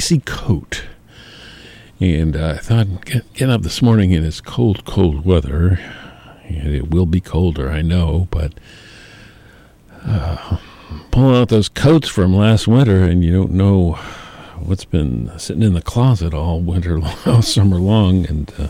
"Greasy 0.00 0.20
Coat." 0.20 0.84
And 2.00 2.34
uh, 2.34 2.54
I 2.54 2.56
thought, 2.56 3.04
get, 3.04 3.30
getting 3.34 3.52
up 3.52 3.60
this 3.60 3.82
morning 3.82 4.12
in 4.12 4.22
this 4.22 4.40
cold, 4.40 4.86
cold 4.86 5.26
weather, 5.26 5.78
and 6.48 6.74
it 6.74 6.90
will 6.90 7.04
be 7.04 7.20
colder, 7.20 7.70
I 7.70 7.82
know, 7.82 8.26
but 8.30 8.54
uh, 10.06 10.56
pulling 11.10 11.36
out 11.36 11.50
those 11.50 11.68
coats 11.68 12.08
from 12.08 12.34
last 12.34 12.66
winter, 12.66 13.04
and 13.04 13.22
you 13.22 13.30
don't 13.30 13.50
know 13.50 13.92
what's 14.58 14.86
been 14.86 15.38
sitting 15.38 15.62
in 15.62 15.74
the 15.74 15.82
closet 15.82 16.32
all 16.32 16.62
winter, 16.62 16.98
all 17.26 17.42
summer 17.42 17.76
long, 17.76 18.24
and 18.24 18.50
uh, 18.58 18.68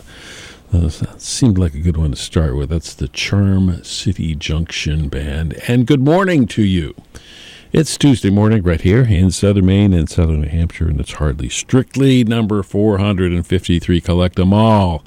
uh, 0.73 0.89
that 0.89 1.21
seemed 1.21 1.57
like 1.57 1.73
a 1.73 1.79
good 1.79 1.95
one 1.95 2.11
to 2.11 2.17
start 2.17 2.57
with. 2.57 2.67
That's 2.67 2.93
the 2.93 3.07
Charm 3.07 3.81
City 3.85 4.35
Junction 4.35 5.07
Band, 5.07 5.53
and 5.69 5.87
good 5.87 6.01
morning 6.01 6.45
to 6.47 6.61
you. 6.61 6.93
It's 7.73 7.97
Tuesday 7.97 8.29
morning 8.29 8.63
right 8.63 8.81
here 8.81 9.03
in 9.03 9.31
southern 9.31 9.67
Maine 9.67 9.93
and 9.93 10.09
southern 10.09 10.41
New 10.41 10.49
Hampshire, 10.49 10.89
and 10.89 10.99
it's 10.99 11.13
hardly 11.13 11.47
strictly 11.47 12.21
number 12.25 12.61
453. 12.63 14.01
Collect 14.01 14.35
them 14.35 14.53
all. 14.53 15.05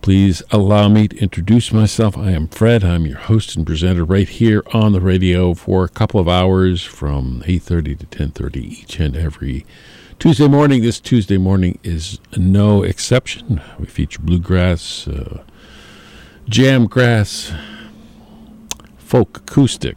Please 0.00 0.40
allow 0.52 0.88
me 0.88 1.08
to 1.08 1.16
introduce 1.16 1.72
myself. 1.72 2.16
I 2.16 2.30
am 2.30 2.46
Fred. 2.46 2.84
I'm 2.84 3.06
your 3.06 3.18
host 3.18 3.56
and 3.56 3.66
presenter 3.66 4.04
right 4.04 4.28
here 4.28 4.62
on 4.72 4.92
the 4.92 5.00
radio 5.00 5.52
for 5.52 5.82
a 5.82 5.88
couple 5.88 6.20
of 6.20 6.28
hours 6.28 6.84
from 6.84 7.42
8:30 7.44 7.96
to 7.96 8.06
10:30 8.06 8.80
each 8.82 9.00
and 9.00 9.16
every 9.16 9.66
Tuesday 10.20 10.46
morning. 10.46 10.80
This 10.80 11.00
Tuesday 11.00 11.38
morning 11.38 11.80
is 11.82 12.20
no 12.36 12.84
exception. 12.84 13.60
We 13.80 13.86
feature 13.86 14.22
bluegrass, 14.22 15.08
uh, 15.08 15.42
jamgrass, 16.48 17.52
folk 18.96 19.38
acoustic, 19.38 19.96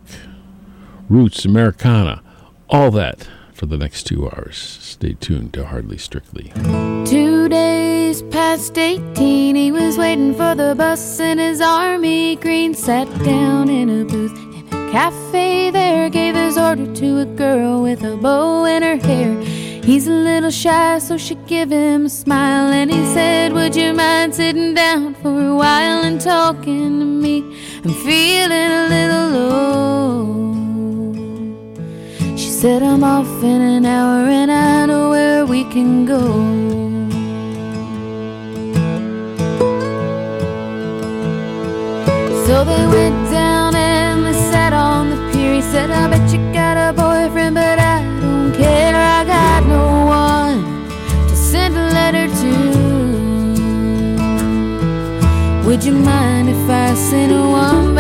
roots, 1.10 1.46
Americana, 1.46 2.22
all 2.70 2.92
that 2.92 3.28
for 3.54 3.66
the 3.66 3.78
next 3.78 4.04
two 4.04 4.30
hours. 4.30 4.58
Stay 4.58 5.14
tuned 5.14 5.54
to 5.54 5.66
Hardly 5.66 5.98
Strictly. 5.98 6.52
Two 7.06 7.50
days 7.50 8.22
past 8.24 8.78
18, 8.78 9.56
he 9.56 9.72
was 9.72 9.98
waiting 9.98 10.34
for 10.34 10.54
the 10.56 10.76
bus 10.76 11.20
in 11.20 11.38
his 11.40 11.62
army 11.62 12.36
green. 12.36 12.74
Sat 12.74 13.08
down 13.24 13.70
in 13.70 13.90
a 13.90 14.06
booth 14.06 14.38
in 14.38 14.68
a 14.68 14.92
cafe 14.92 15.72
there, 15.72 16.10
gave 16.10 16.36
his 16.36 16.58
order 16.58 16.94
to 16.96 17.20
a 17.20 17.26
girl 17.26 17.82
with 17.82 18.04
a 18.04 18.16
bow 18.18 18.66
in 18.66 18.84
her 18.84 18.98
hair. 18.98 19.42
He's 19.84 20.08
a 20.08 20.12
little 20.12 20.52
shy, 20.52 21.00
so 21.00 21.18
she 21.18 21.36
give 21.48 21.72
him 21.72 22.08
a 22.08 22.10
smile. 22.10 22.72
And 22.74 22.92
he 22.92 23.06
said, 23.14 23.54
Would 23.54 23.76
you 23.76 23.94
mind 23.94 24.36
sitting 24.36 24.74
down 24.74 25.16
for 25.16 25.30
a 25.30 25.56
while 25.56 26.04
and 26.04 26.20
talking 26.20 27.00
to 27.00 27.06
me? 27.06 27.40
I'm 27.86 27.94
feeling 27.94 28.52
a 28.52 28.88
little 28.90 29.30
low. 29.30 30.77
Said, 32.62 32.82
I'm 32.82 33.04
off 33.04 33.44
in 33.44 33.62
an 33.62 33.86
hour 33.86 34.28
and 34.28 34.52
I 34.52 34.88
know 34.88 35.12
where 35.12 35.46
we 35.46 35.64
can 35.66 36.06
go. 36.06 36.24
So 42.48 42.64
they 42.66 42.86
went 42.88 43.30
down 43.30 43.76
and 43.76 44.26
they 44.26 44.34
sat 44.34 44.74
on 44.74 45.12
the 45.12 45.18
pier. 45.32 45.54
He 45.54 45.62
said, 45.62 45.92
I 45.92 46.08
bet 46.10 46.34
you 46.34 46.40
got 46.52 46.78
a 46.78 46.94
boyfriend, 46.94 47.54
but 47.54 47.78
I 47.78 48.02
don't 48.22 48.52
care. 48.56 48.96
I 48.96 49.24
got 49.24 49.64
no 49.68 50.08
one 50.08 50.90
to 51.30 51.36
send 51.36 51.76
a 51.78 51.92
letter 52.00 52.28
to. 52.42 52.54
Would 55.68 55.84
you 55.84 55.94
mind 55.94 56.50
if 56.50 56.68
I 56.68 56.96
sent 56.96 57.34
one 57.34 57.94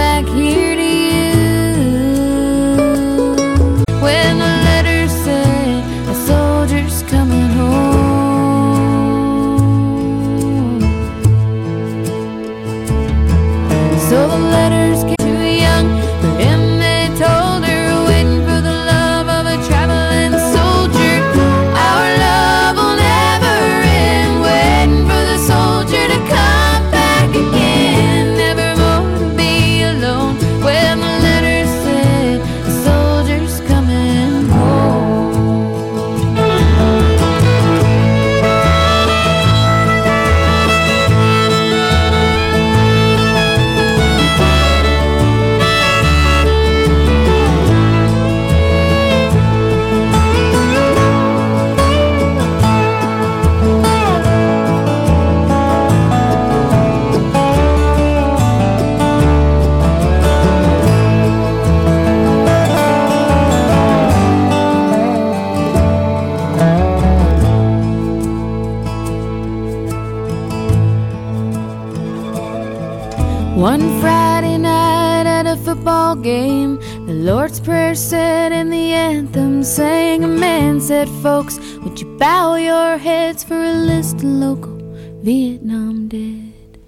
sang. 79.68 80.24
A 80.24 80.28
man 80.28 80.80
said, 80.80 81.10
Folks, 81.22 81.60
would 81.84 82.00
you 82.00 82.18
bow 82.18 82.56
your 82.56 82.98
heads 82.98 83.44
for 83.44 83.62
a 83.62 83.74
list 83.74 84.16
of 84.18 84.24
local 84.24 84.78
Vietnam 85.22 86.08
dead? 86.08 86.80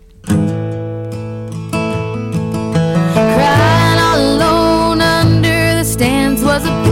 Crying 3.35 3.99
all 4.07 4.21
alone 4.33 5.01
under 5.01 5.75
the 5.75 5.83
stands 5.83 6.41
was 6.43 6.65
a 6.65 6.88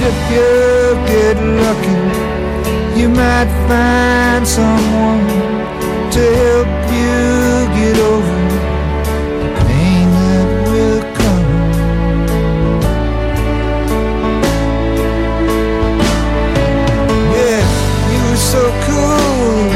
if 0.00 0.18
you 0.30 0.50
get 1.06 1.36
lucky, 1.64 1.98
you 3.00 3.08
might 3.08 3.50
find 3.68 4.46
someone 4.46 5.26
to 6.14 6.22
help 6.42 6.68
you 6.98 7.18
get 7.78 7.96
over 8.12 8.40
the 9.42 9.50
pain 9.66 10.06
that 10.22 10.48
will 10.70 11.02
come. 11.18 11.48
Yeah, 17.36 17.62
you 18.12 18.20
were 18.30 18.42
so 18.54 18.62
cool 18.86 19.70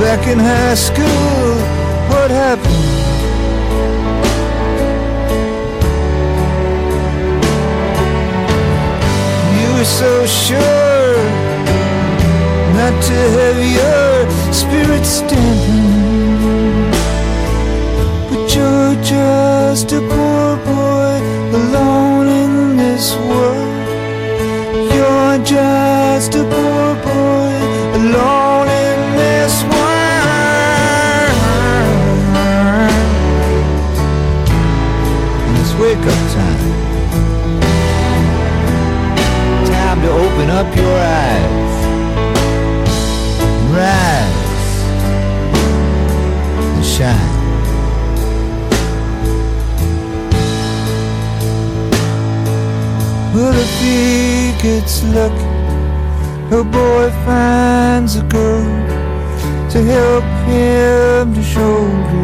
back 0.00 0.26
in 0.28 0.38
high 0.38 0.74
school. 0.74 1.35
So 9.86 10.26
sure 10.26 11.16
not 12.74 12.94
to 13.08 13.18
have 13.38 13.58
your 13.78 14.52
spirit 14.52 15.04
stamping. 15.06 16.90
But 18.28 18.54
you're 18.54 18.96
just 19.02 19.92
a 19.92 20.00
poor 20.00 20.56
boy 20.70 21.16
alone 21.60 22.26
in 22.42 22.76
this 22.76 23.14
world. 23.28 23.86
You're 24.92 25.38
just 25.44 26.34
a 26.34 26.44
poor 26.54 26.85
eyes. 40.98 41.74
Rise 43.76 44.76
and 46.74 46.84
shine. 46.84 47.34
Well, 53.34 53.54
if 53.54 53.72
he 53.80 54.52
gets 54.62 55.04
lucky, 55.04 55.50
a 56.54 56.64
boy 56.64 57.10
finds 57.26 58.16
a 58.16 58.22
girl 58.22 58.64
to 59.70 59.78
help 59.82 60.24
him 60.48 61.34
to 61.34 61.42
shoulder 61.42 62.15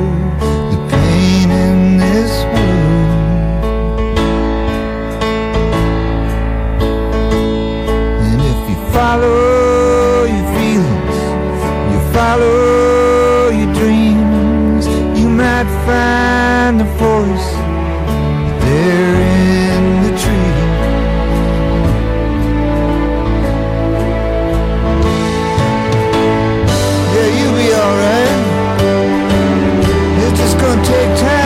follow 8.92 10.24
your 10.24 10.46
feelings, 10.56 11.16
you 11.92 11.98
follow 12.12 13.48
your 13.50 13.72
dreams, 13.74 14.86
you 15.18 15.28
might 15.28 15.68
find 15.86 16.80
the 16.80 16.88
voice 17.00 17.48
there 18.64 19.14
in 19.74 20.02
the. 20.04 20.12
Yeah, 27.14 27.28
you'll 27.38 27.56
be 27.60 27.68
alright. 27.84 28.40
It's 30.24 30.38
just 30.40 30.56
gonna 30.58 30.84
take 30.84 31.20
time. 31.20 31.41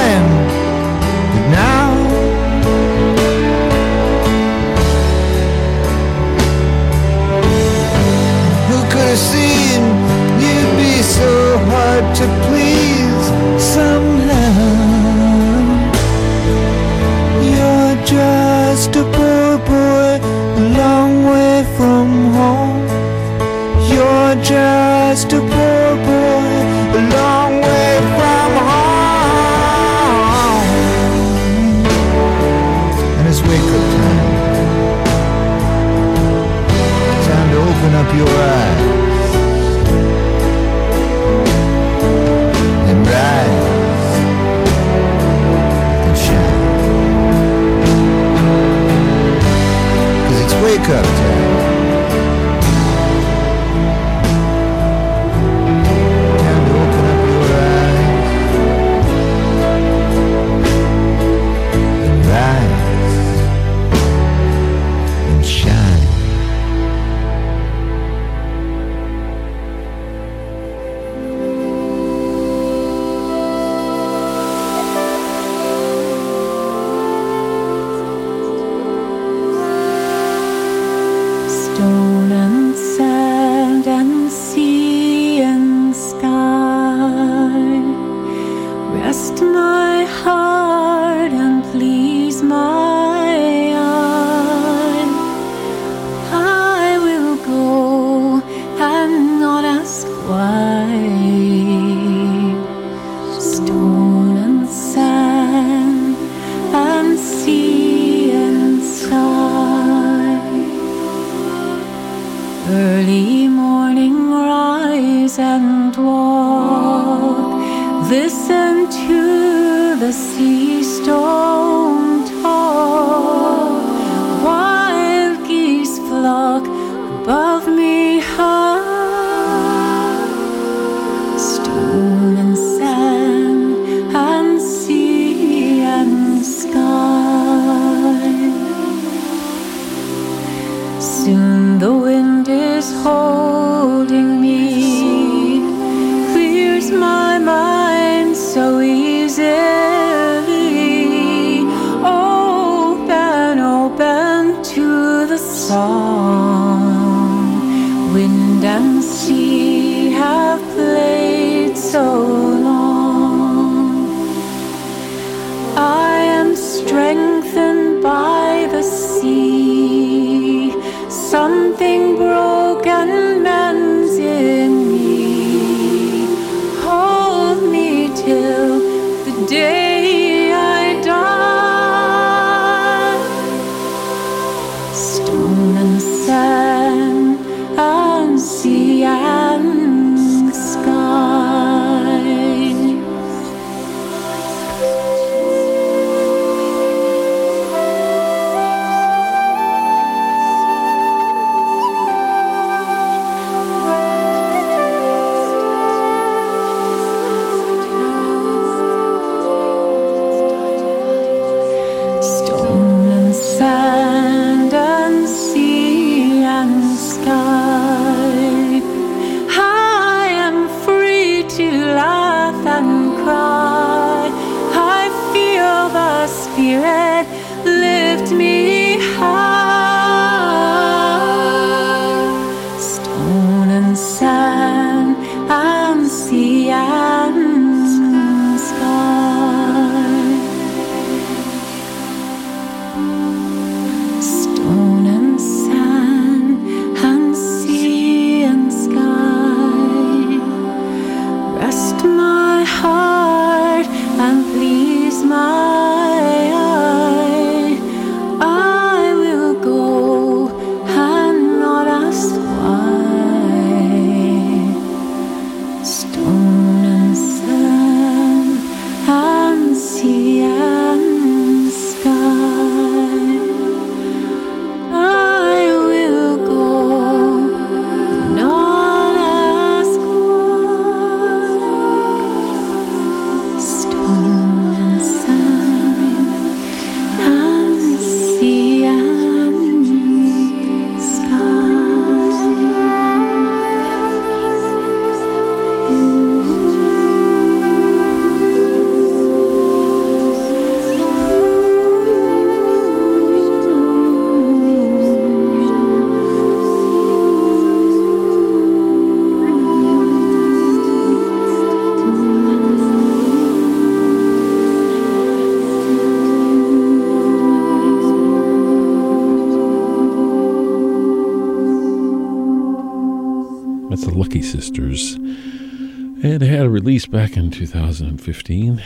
Back 327.17 327.35
in 327.35 327.51
2015. 327.51 328.83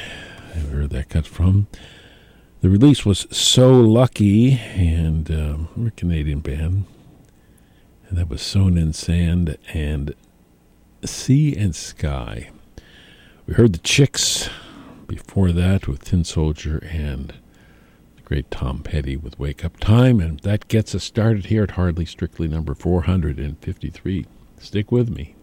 Where 0.71 0.87
that 0.87 1.09
cut 1.09 1.27
from. 1.27 1.67
The 2.61 2.71
release 2.71 3.05
was 3.05 3.27
So 3.33 3.73
Lucky, 3.73 4.53
and 4.53 5.29
um, 5.33 5.69
we're 5.77 5.89
a 5.89 5.91
Canadian 5.91 6.39
band. 6.39 6.85
And 8.09 8.17
that 8.17 8.29
was 8.29 8.41
Sown 8.41 8.79
in 8.79 8.93
Sand 8.93 9.59
and 9.75 10.15
Sea 11.05 11.57
and 11.57 11.75
Sky. 11.75 12.51
We 13.49 13.55
heard 13.55 13.73
the 13.73 13.81
Chicks 13.81 14.49
before 15.09 15.51
that 15.51 15.89
with 15.89 16.05
Tin 16.05 16.23
Soldier 16.23 16.87
and 16.89 17.35
the 18.15 18.23
great 18.23 18.49
Tom 18.53 18.85
Petty 18.85 19.17
with 19.17 19.41
Wake 19.41 19.65
Up 19.65 19.77
Time. 19.79 20.21
And 20.21 20.39
that 20.41 20.69
gets 20.69 20.95
us 20.95 21.03
started 21.03 21.47
here 21.47 21.65
at 21.65 21.73
Hardly 21.73 22.05
Strictly 22.05 22.47
number 22.47 22.77
453. 22.77 24.27
Stick 24.61 24.93
with 24.93 25.11
me. 25.11 25.35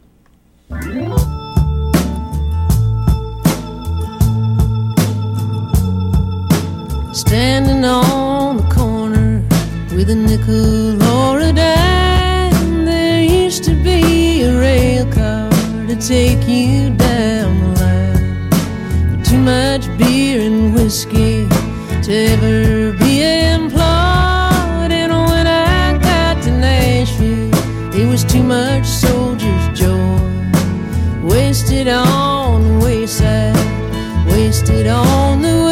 Standing 7.17 7.84
on 7.84 8.58
the 8.58 8.63
corner 8.71 9.41
with 9.95 10.12
a 10.12 10.15
nickel 10.15 11.01
or 11.01 11.39
a 11.39 11.51
dime. 11.51 12.86
There 12.86 13.23
used 13.23 13.63
to 13.63 13.73
be 13.73 14.43
a 14.43 14.53
rail 14.60 15.12
car 15.12 15.49
to 15.88 15.95
take 15.95 16.47
you 16.47 16.91
down 16.91 17.60
the 17.60 17.82
line. 17.82 18.49
But 19.10 19.25
too 19.25 19.39
much 19.39 19.88
beer 19.97 20.41
and 20.41 20.75
whiskey 20.75 21.49
to 22.03 22.13
ever 22.13 22.93
be 22.99 23.23
employed. 23.23 24.91
And 24.91 25.12
when 25.12 25.47
I 25.47 25.97
got 25.97 26.43
to 26.43 26.51
Nashville, 26.51 27.51
it 27.99 28.08
was 28.08 28.23
too 28.25 28.43
much 28.43 28.86
soldier's 28.86 29.67
joy. 29.77 30.19
Wasted 31.23 31.88
on 31.88 32.62
the 32.62 32.86
wayside, 32.86 33.56
wasted 34.27 34.86
on 34.86 35.41
the 35.41 35.66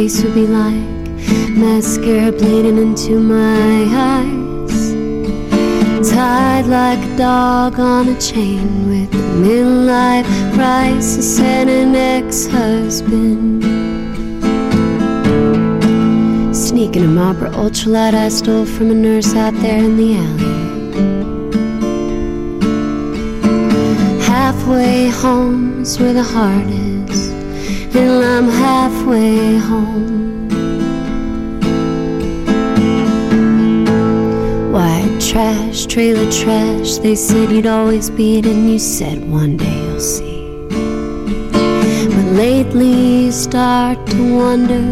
face 0.00 0.22
would 0.22 0.34
be 0.34 0.46
like 0.46 0.88
mascara 1.62 2.32
bleeding 2.32 2.78
into 2.78 3.20
my 3.20 3.84
eyes. 4.16 4.78
Tied 6.10 6.64
like 6.78 7.00
a 7.10 7.16
dog 7.18 7.78
on 7.78 8.08
a 8.08 8.18
chain 8.18 8.66
with 8.88 9.12
a 9.12 9.24
midlife 9.44 10.28
crisis 10.54 11.38
and 11.38 11.68
an 11.68 11.94
ex-husband. 11.94 13.62
Sneaking 16.56 17.04
a 17.04 17.12
Marlboro 17.18 17.50
ultralight 17.50 18.14
I 18.14 18.28
stole 18.30 18.64
from 18.64 18.90
a 18.90 18.94
nurse 18.94 19.34
out 19.34 19.54
there 19.64 19.82
in 19.88 19.94
the 20.00 20.10
alley. 20.24 20.56
Halfway 24.32 25.08
home 25.22 25.82
is 25.82 25.98
where 26.00 26.14
the 26.14 26.22
heart 26.34 26.68
is, 26.86 26.89
and 27.96 28.24
I'm 28.24 28.48
halfway 28.48 29.56
home. 29.56 30.48
White 34.72 35.20
trash, 35.20 35.86
trailer 35.86 36.30
trash, 36.30 36.98
they 36.98 37.16
said 37.16 37.50
you'd 37.50 37.66
always 37.66 38.10
be 38.10 38.38
it, 38.38 38.46
and 38.46 38.70
you 38.70 38.78
said 38.78 39.28
one 39.28 39.56
day 39.56 39.76
you'll 39.86 40.00
see. 40.00 40.68
But 42.14 42.26
lately 42.36 43.24
you 43.24 43.32
start 43.32 43.98
to 44.06 44.36
wonder 44.36 44.82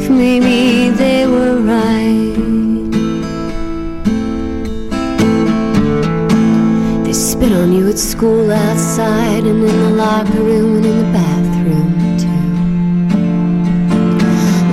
if 0.00 0.10
maybe 0.10 0.90
they 0.90 1.26
were 1.26 1.60
right. 1.60 2.34
They 7.04 7.12
spit 7.12 7.52
on 7.52 7.72
you 7.72 7.88
at 7.88 7.98
school 7.98 8.50
outside 8.50 9.44
and 9.44 9.64
in 9.64 9.78
the 9.84 9.90
locker 9.90 10.42
room 10.42 10.76
and 10.76 10.86
in 10.86 10.98
the 10.98 11.12
bathroom 11.12 11.47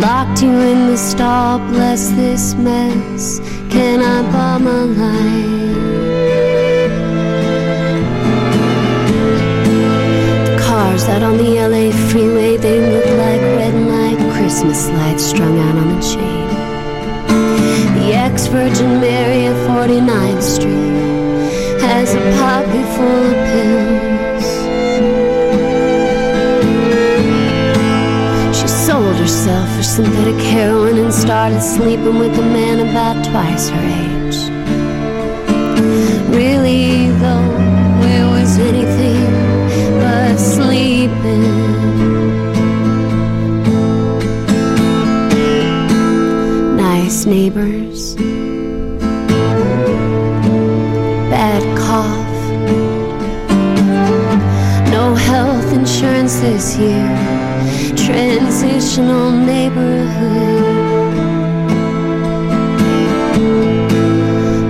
Locked 0.06 0.44
you 0.44 0.52
in 0.52 0.86
the 0.92 0.98
stall, 0.98 1.58
bless 1.58 2.10
this 2.10 2.54
mess. 2.54 3.40
Can 3.72 4.02
I 4.02 4.22
bomb 4.32 4.68
a 4.68 4.86
line? 5.02 5.74
The 10.46 10.62
cars 10.62 11.06
out 11.06 11.24
on 11.24 11.38
the 11.38 11.52
LA 11.70 11.90
freeway, 12.10 12.56
they 12.56 12.80
look 12.94 13.08
like 13.24 13.42
red 13.58 13.74
light 13.94 14.20
Christmas 14.36 14.90
lights 14.90 15.24
strung 15.24 15.58
out 15.58 15.76
on 15.76 15.98
a 15.98 16.02
chain. 16.12 16.48
The 17.98 18.14
ex 18.14 18.46
Virgin 18.46 19.02
Mary 19.02 19.48
of 19.48 19.58
49th 19.70 20.44
Street 20.44 21.82
has 21.82 22.14
a 22.14 22.22
poppy 22.38 22.84
full 22.94 23.24
of 23.32 23.38
pills. 23.50 24.05
Herself 29.26 29.68
for 29.76 29.82
synthetic 29.82 30.40
heroin 30.54 31.00
and 31.00 31.12
started 31.12 31.60
sleeping 31.60 32.20
with 32.20 32.38
a 32.38 32.44
man 32.44 32.80
about 32.88 33.16
twice 33.26 33.70
her 33.70 33.86
age. 34.06 34.38
Really, 36.30 37.10
though, 37.22 37.50
where 38.02 38.28
was 38.28 38.60
anything 38.60 39.26
but 40.00 40.38
sleeping? 40.38 41.42
Nice 46.78 47.26
neighbors 47.26 48.14
bad 51.32 51.64
cough. 51.76 52.36
No 54.92 55.16
health 55.16 55.74
insurance 55.74 56.40
this 56.42 56.78
year 56.78 57.05
transitional 58.16 59.30
neighborhood. 59.30 61.16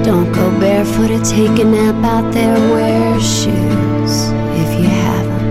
Don't 0.04 0.32
go 0.32 0.46
barefoot 0.60 1.12
or 1.12 1.24
take 1.24 1.60
a 1.60 1.64
nap 1.64 2.04
out 2.04 2.34
there. 2.34 2.58
Wear 2.74 3.20
shoes 3.20 4.14
if 4.62 4.70
you 4.80 4.88
have 5.02 5.28
them. 5.38 5.48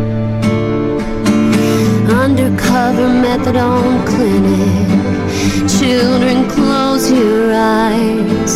Undercover 2.25 3.09
methadone 3.25 3.99
clinic. 4.11 5.69
Children, 5.79 6.49
close 6.51 7.11
your 7.13 7.53
eyes. 7.55 8.55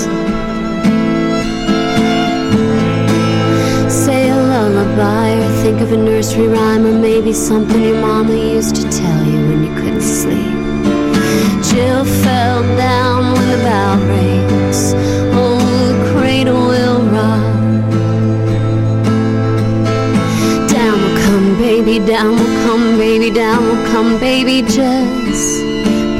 say 4.08 4.30
a 4.30 4.34
lullaby 4.34 5.30
or 5.44 5.50
think 5.62 5.80
of 5.82 5.92
a 5.92 5.96
nursery 5.96 6.46
rhyme 6.46 6.86
or 6.86 6.98
maybe 6.98 7.32
something 7.32 7.82
your 7.82 8.00
mama 8.00 8.34
used 8.34 8.74
to 8.74 8.82
tell 8.90 9.22
you. 9.26 9.27
Jill 10.08 12.04
fell 12.24 12.62
down 12.78 13.34
when 13.34 13.50
the 13.50 13.58
bell 13.58 13.98
rings. 14.08 14.94
Oh, 15.36 15.60
the 15.88 16.12
cradle 16.12 16.66
will 16.66 17.02
rock. 17.02 17.44
Down 20.70 20.98
will 21.02 21.18
come, 21.26 21.58
baby, 21.58 21.98
down 21.98 22.30
will 22.30 22.54
come, 22.66 22.96
baby, 22.96 23.30
down 23.30 23.62
will 23.66 23.84
come, 23.92 24.18
baby, 24.18 24.62
just 24.62 25.60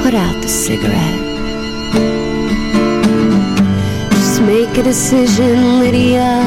put 0.03 0.13
out 0.13 0.37
the 0.43 0.49
cigarette. 0.49 1.21
Just 4.13 4.43
make 4.43 4.77
a 4.77 4.83
decision, 4.83 5.81
Lydia. 5.81 6.45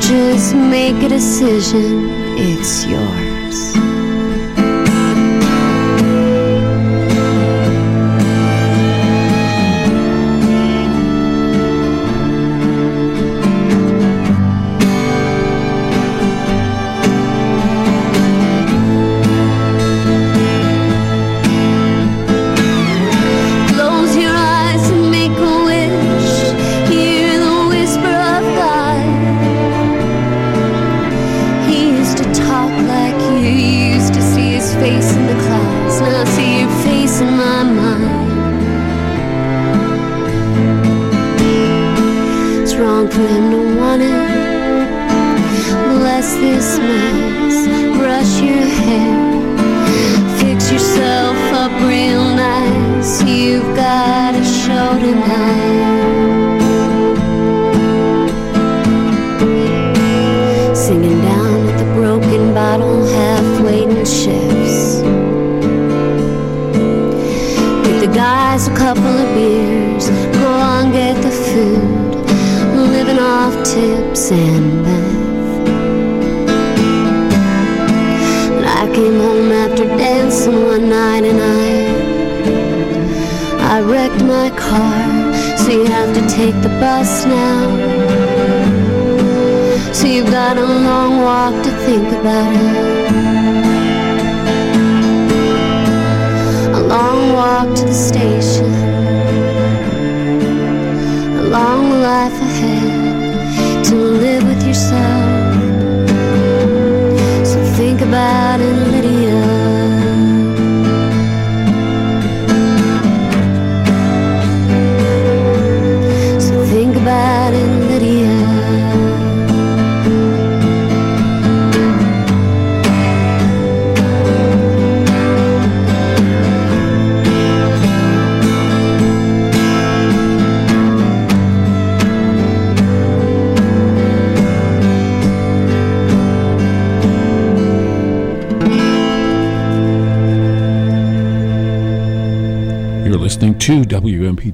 Just 0.00 0.56
make 0.56 1.00
a 1.04 1.08
decision. 1.08 2.10
It's 2.36 2.84
yours. 2.86 3.95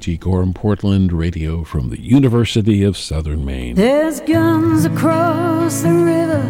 WMPG 0.02 0.18
Gorham 0.18 0.52
Portland 0.52 1.12
Radio 1.12 1.62
from 1.62 1.90
the 1.90 2.00
University 2.00 2.82
of 2.82 2.96
Southern 2.96 3.44
Maine. 3.44 3.76
There's 3.76 4.18
guns 4.20 4.84
across 4.84 5.82
the 5.82 5.92
river 5.92 6.40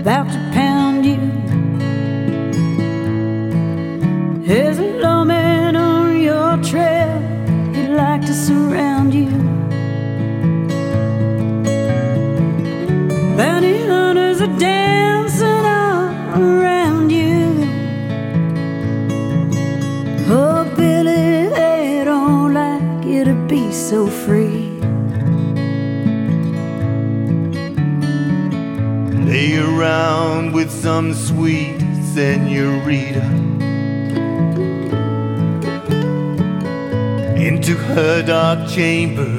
about 0.00 0.30
to 0.30 0.47
chamber. 38.66 39.37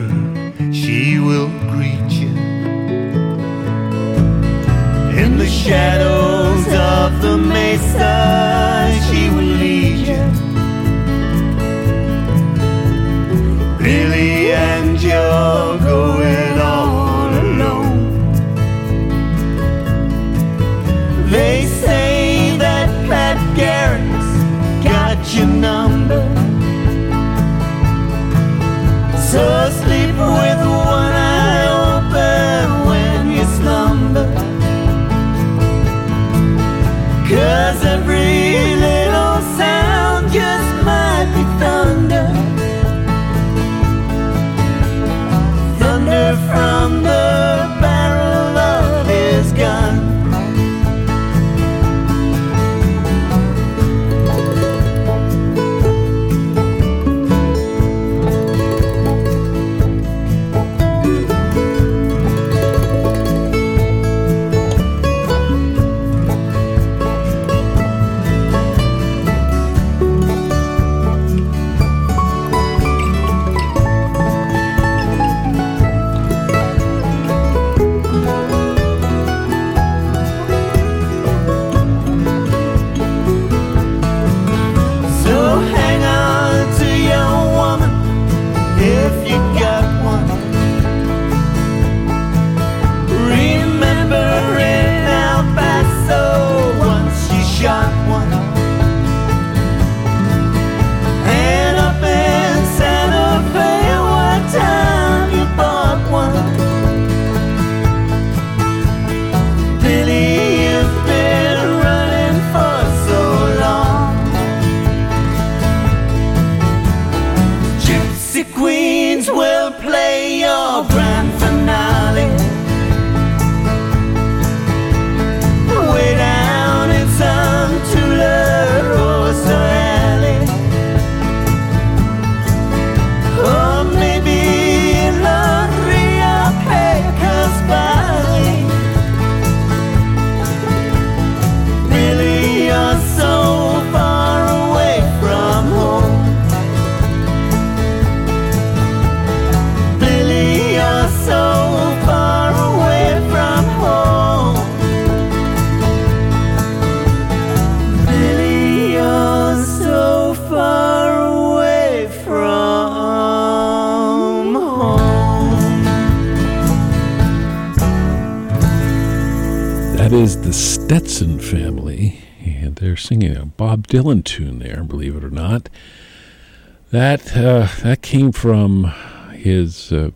That 176.92 177.38
uh, 177.38 177.68
that 177.84 178.02
came 178.02 178.32
from 178.32 178.86
his 179.34 179.92
uh, 179.92 180.10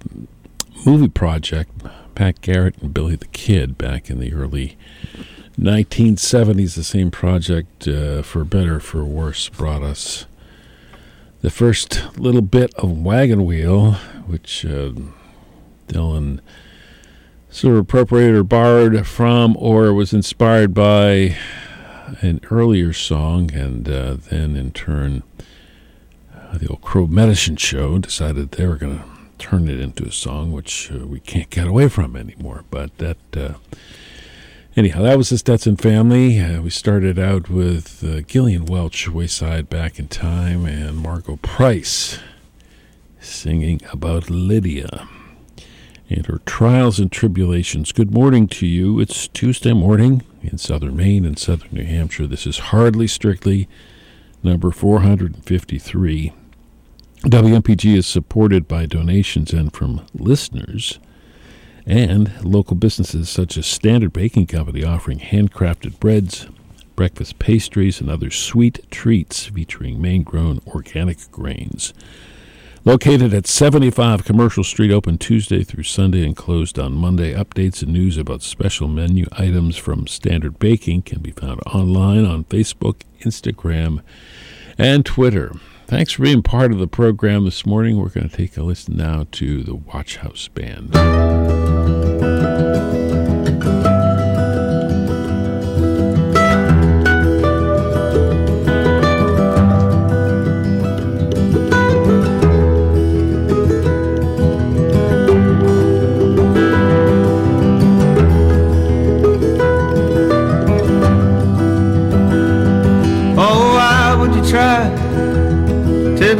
movie 0.87 1.07
project, 1.07 1.71
Pat 2.15 2.41
Garrett 2.41 2.77
and 2.79 2.91
Billy 2.91 3.15
the 3.15 3.27
Kid, 3.27 3.77
back 3.77 4.09
in 4.09 4.19
the 4.19 4.33
early 4.33 4.75
1970s. 5.59 6.73
The 6.73 6.83
same 6.83 7.11
project, 7.11 7.87
uh, 7.87 8.23
for 8.23 8.43
better 8.43 8.79
for 8.79 9.05
worse, 9.05 9.49
brought 9.49 9.83
us 9.83 10.25
the 11.41 11.51
first 11.51 12.17
little 12.17 12.41
bit 12.41 12.73
of 12.73 13.03
Wagon 13.03 13.45
Wheel, 13.45 13.91
which 14.25 14.65
uh, 14.65 14.93
Dylan 15.89 16.39
sort 17.51 17.75
of 17.75 17.81
appropriated 17.81 18.35
or 18.35 18.43
borrowed 18.43 19.05
from 19.05 19.55
or 19.59 19.93
was 19.93 20.11
inspired 20.11 20.73
by 20.73 21.37
an 22.21 22.39
earlier 22.49 22.93
song, 22.93 23.53
and 23.53 23.87
uh, 23.87 24.15
then 24.31 24.55
in 24.55 24.71
turn, 24.71 25.21
the 26.57 26.67
Old 26.67 26.81
Crow 26.81 27.07
Medicine 27.07 27.55
Show 27.55 27.97
decided 27.97 28.51
they 28.51 28.67
were 28.67 28.75
going 28.75 28.99
to 28.99 29.05
turn 29.39 29.67
it 29.67 29.79
into 29.79 30.05
a 30.05 30.11
song, 30.11 30.51
which 30.51 30.91
uh, 30.91 31.05
we 31.05 31.19
can't 31.19 31.49
get 31.49 31.67
away 31.67 31.89
from 31.89 32.15
anymore. 32.15 32.63
But 32.69 32.97
that, 32.99 33.17
uh, 33.35 33.53
anyhow, 34.75 35.01
that 35.03 35.17
was 35.17 35.29
the 35.29 35.37
Stetson 35.37 35.77
family. 35.77 36.39
Uh, 36.39 36.61
we 36.61 36.69
started 36.69 37.17
out 37.17 37.49
with 37.49 38.03
uh, 38.03 38.21
Gillian 38.21 38.65
Welch, 38.65 39.09
Wayside 39.09 39.69
Back 39.69 39.99
in 39.99 40.07
Time, 40.07 40.65
and 40.65 40.97
Margo 40.97 41.37
Price 41.37 42.19
singing 43.19 43.79
about 43.91 44.29
Lydia 44.29 45.07
and 46.09 46.25
her 46.27 46.39
trials 46.45 46.99
and 46.99 47.11
tribulations. 47.11 47.91
Good 47.91 48.13
morning 48.13 48.47
to 48.49 48.67
you. 48.67 48.99
It's 48.99 49.27
Tuesday 49.27 49.73
morning 49.73 50.21
in 50.41 50.57
southern 50.57 50.95
Maine 50.95 51.25
and 51.25 51.39
southern 51.39 51.69
New 51.71 51.85
Hampshire. 51.85 52.27
This 52.27 52.45
is 52.45 52.59
Hardly 52.59 53.07
Strictly, 53.07 53.67
number 54.43 54.69
453. 54.69 56.33
WMPG 57.23 57.95
is 57.95 58.05
supported 58.05 58.67
by 58.67 58.85
donations 58.85 59.53
and 59.53 59.71
from 59.71 60.05
listeners 60.13 60.99
and 61.85 62.33
local 62.43 62.75
businesses 62.75 63.29
such 63.29 63.55
as 63.55 63.65
Standard 63.65 64.11
Baking 64.11 64.45
Company 64.45 64.83
offering 64.83 65.19
handcrafted 65.19 66.01
breads, 66.01 66.47
breakfast 66.97 67.39
pastries, 67.39 68.01
and 68.01 68.09
other 68.09 68.29
sweet 68.29 68.85
treats 68.91 69.45
featuring 69.45 70.01
Maine 70.01 70.23
grown 70.23 70.59
organic 70.67 71.31
grains. 71.31 71.93
Located 72.83 73.33
at 73.33 73.47
75 73.47 74.25
Commercial 74.25 74.65
Street, 74.65 74.91
open 74.91 75.17
Tuesday 75.17 75.63
through 75.63 75.83
Sunday 75.83 76.25
and 76.25 76.35
closed 76.35 76.77
on 76.77 76.91
Monday. 76.91 77.33
Updates 77.33 77.81
and 77.81 77.93
news 77.93 78.17
about 78.17 78.41
special 78.41 78.89
menu 78.89 79.27
items 79.31 79.77
from 79.77 80.07
Standard 80.07 80.59
Baking 80.59 81.03
can 81.03 81.21
be 81.21 81.31
found 81.31 81.61
online 81.67 82.25
on 82.25 82.43
Facebook, 82.43 83.03
Instagram, 83.21 84.01
and 84.77 85.05
Twitter. 85.05 85.53
Thanks 85.85 86.13
for 86.13 86.23
being 86.23 86.41
part 86.41 86.71
of 86.71 86.79
the 86.79 86.87
program 86.87 87.45
this 87.45 87.65
morning. 87.65 87.97
We're 87.97 88.09
going 88.09 88.29
to 88.29 88.35
take 88.35 88.57
a 88.57 88.63
listen 88.63 88.97
now 88.97 89.27
to 89.33 89.63
the 89.63 89.75
Watch 89.75 90.17
House 90.17 90.47
Band. 90.47 90.93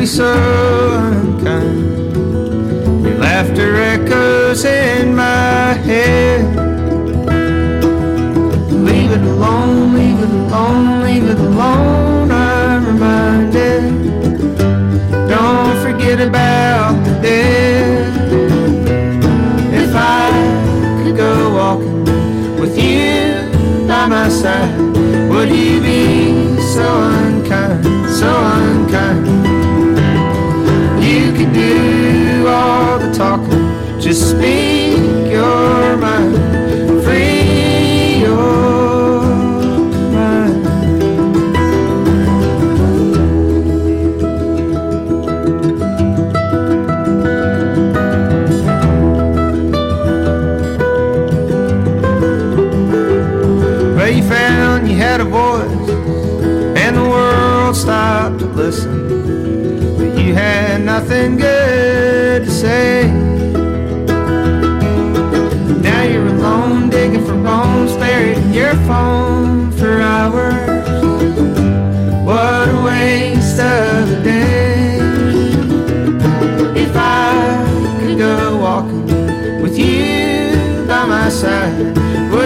Be 0.04 0.08
so 0.08 0.34
unkind. 1.00 2.14
Your 3.06 3.18
laughter 3.20 3.74
echoes 3.76 4.66
in 4.66 5.16
my 5.16 5.74
head. 5.88 6.42
Leave 8.90 9.12
it 9.12 9.22
alone, 9.22 9.94
leave 9.94 10.20
it 10.20 10.30
alone, 10.30 11.04
leave 11.06 11.24
it 11.24 11.40
alone. 11.40 12.32
I'm 12.32 12.86
reminded. 12.86 13.84
Don't 15.30 15.78
forget 15.86 16.20
about 16.20 17.02
the 17.06 17.14
dead. 17.22 18.14
If 19.84 19.92
I 19.96 20.32
could 21.02 21.16
go 21.16 21.34
walking 21.60 22.04
with 22.60 22.76
you 22.78 23.88
by 23.88 24.08
my 24.08 24.28
side, 24.28 24.78
would 25.30 25.48
you 25.48 25.80
be 25.80 26.60
so 26.74 26.88
unkind, 27.22 27.86
so 28.10 28.28
unkind? 28.28 28.83
Speak 34.14 35.32
your 35.32 35.98
mind, 35.98 36.36
free 37.04 38.22
your 38.22 39.24
mind. 40.14 40.66
Well, 53.96 54.12
you 54.12 54.22
found 54.30 54.88
you 54.88 54.96
had 54.98 55.22
a 55.22 55.26
voice, 55.26 55.90
and 56.78 56.98
the 56.98 57.04
world 57.04 57.76
stopped 57.76 58.38
to 58.40 58.46
listen 58.46 59.04
but 59.98 60.20
you 60.20 60.34
had 60.34 60.82
nothing 60.82 61.38
good 61.38 62.44
to 62.46 62.52
say. 62.52 63.03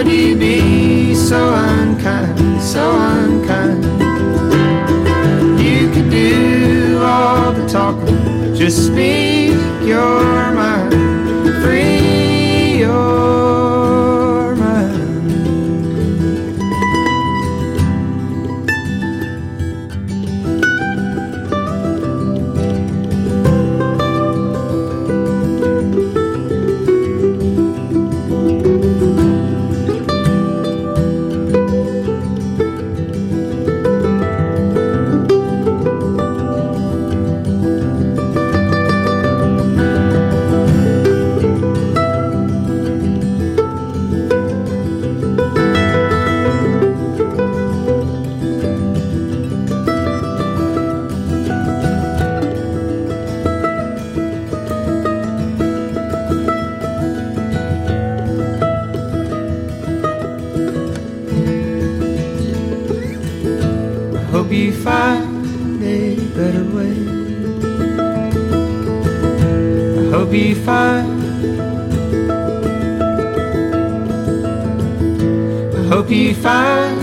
Would 0.08 0.16
you 0.16 0.36
be 0.36 1.14
so 1.14 1.54
unkind, 1.54 2.62
so 2.62 2.90
unkind? 2.98 3.84
You 5.60 5.90
could 5.92 6.10
do 6.10 7.00
all 7.02 7.52
the 7.52 7.66
talking. 7.68 8.54
Just 8.54 8.86
speak 8.86 9.52
your 9.82 10.22
mind, 10.54 10.77
烦。 76.42 76.97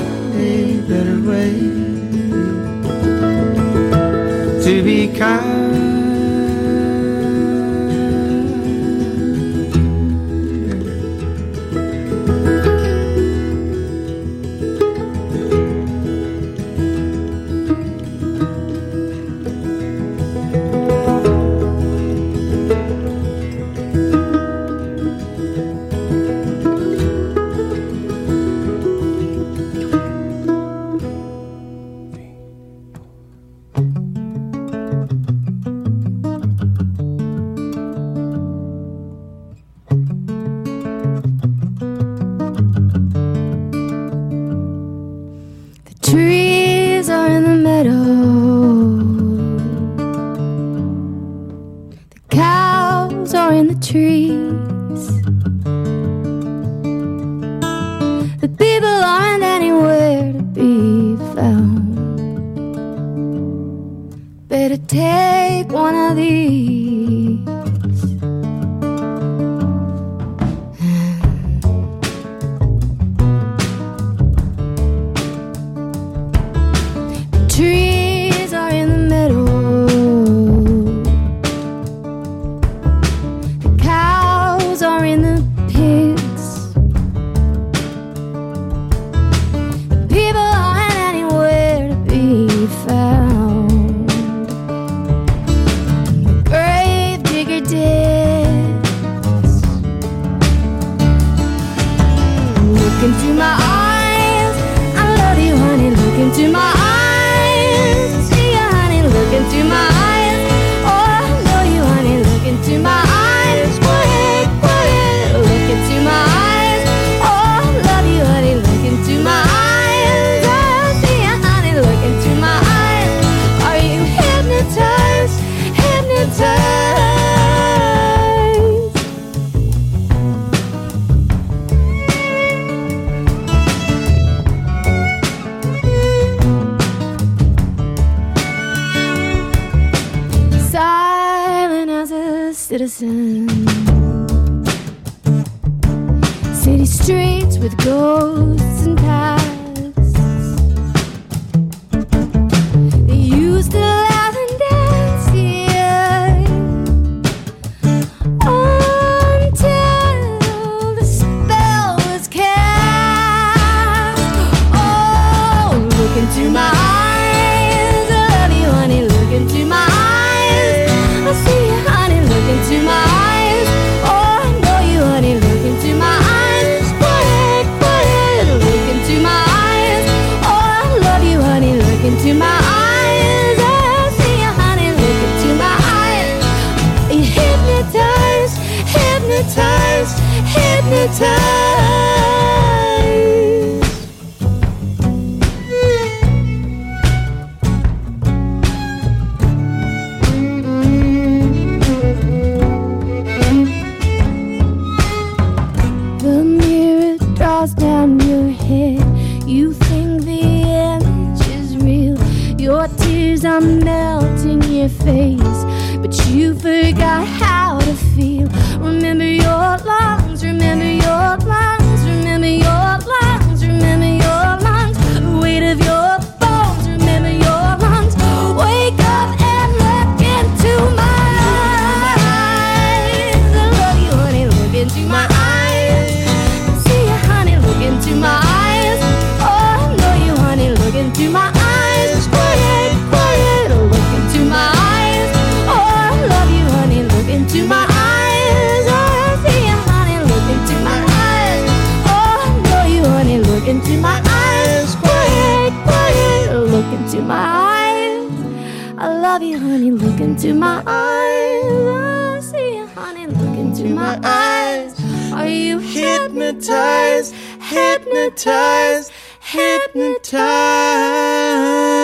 into 260.25 260.55
my 260.55 260.81
eyes. 260.87 262.39
I 262.39 262.39
see 262.41 262.77
you, 262.77 262.87
honey, 262.87 263.27
look 263.27 263.57
into 263.59 263.85
my 263.89 264.19
eyes. 264.23 264.99
Are 265.31 265.47
you 265.47 265.77
hypnotized? 265.77 267.35
Hypnotized? 267.61 269.11
Hypnotized? 269.39 270.25
hypnotized? 270.25 271.94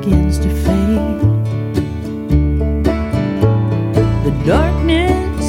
begins 0.00 0.38
to 0.38 0.48
fade. 0.48 1.20
The 4.24 4.32
darkness 4.46 5.44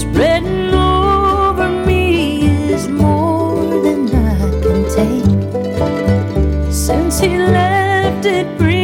spreading 0.00 0.74
over 0.74 1.68
me 1.86 2.46
is 2.72 2.88
more 2.88 3.64
than 3.82 4.08
I 4.14 4.50
can 4.62 4.84
take. 4.98 6.72
Since 6.72 7.20
he 7.20 7.38
left, 7.38 8.26
it 8.26 8.58
brings. 8.58 8.75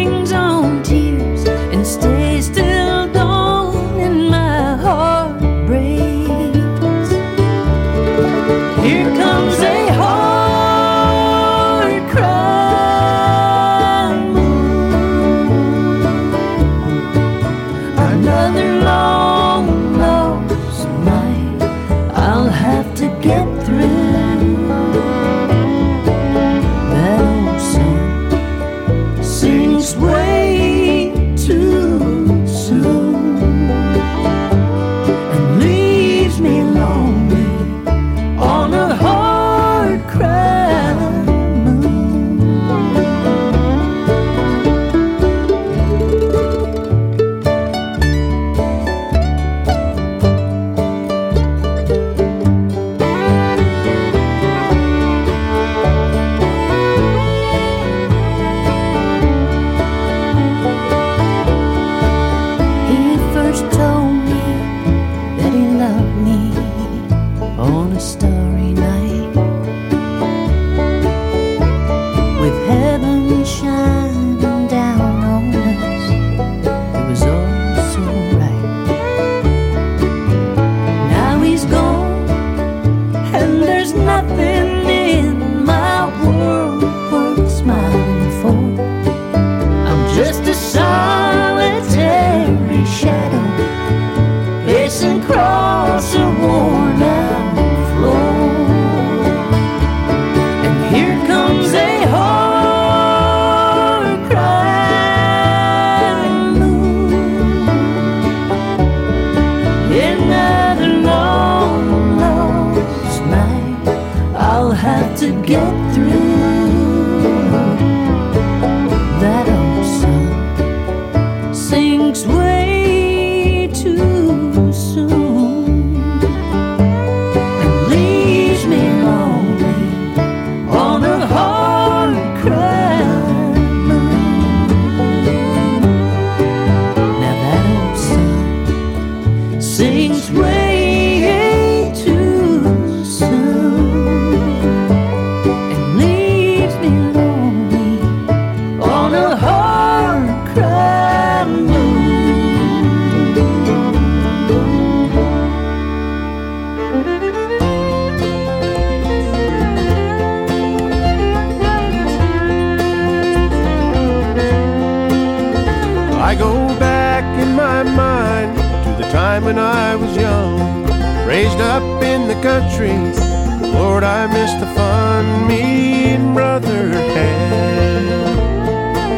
Lord, 172.83 174.03
I 174.03 174.26
miss 174.26 174.53
the 174.55 174.66
fun 174.74 175.47
me 175.47 176.14
and 176.14 176.35
brother 176.35 176.89
had. 176.89 178.33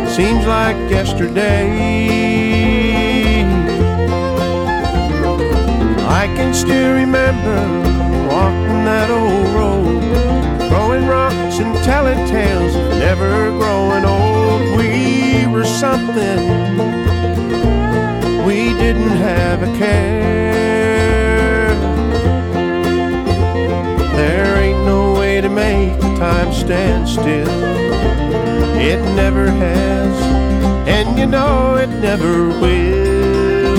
Seems 0.08 0.46
like 0.46 0.76
yesterday. 0.90 1.70
I 6.06 6.26
can 6.36 6.52
still 6.52 6.94
remember 6.94 7.56
walking 8.28 8.84
that 8.84 9.10
old 9.10 9.48
road, 9.54 10.02
throwing 10.68 11.06
rocks 11.06 11.58
and 11.58 11.74
telling 11.84 12.26
tales 12.26 12.74
never 12.98 13.50
growing 13.50 14.04
old. 14.04 14.76
We 14.76 15.46
were 15.46 15.64
something 15.64 16.40
we 18.44 18.74
didn't 18.74 19.16
have 19.16 19.62
a 19.62 19.78
care. 19.78 20.34
Make 25.64 25.98
time 26.18 26.52
stand 26.52 27.08
still. 27.08 27.48
It 28.90 29.00
never 29.22 29.46
has, 29.64 30.14
and 30.96 31.18
you 31.18 31.26
know 31.26 31.76
it 31.76 31.90
never 32.08 32.34
will. 32.62 33.76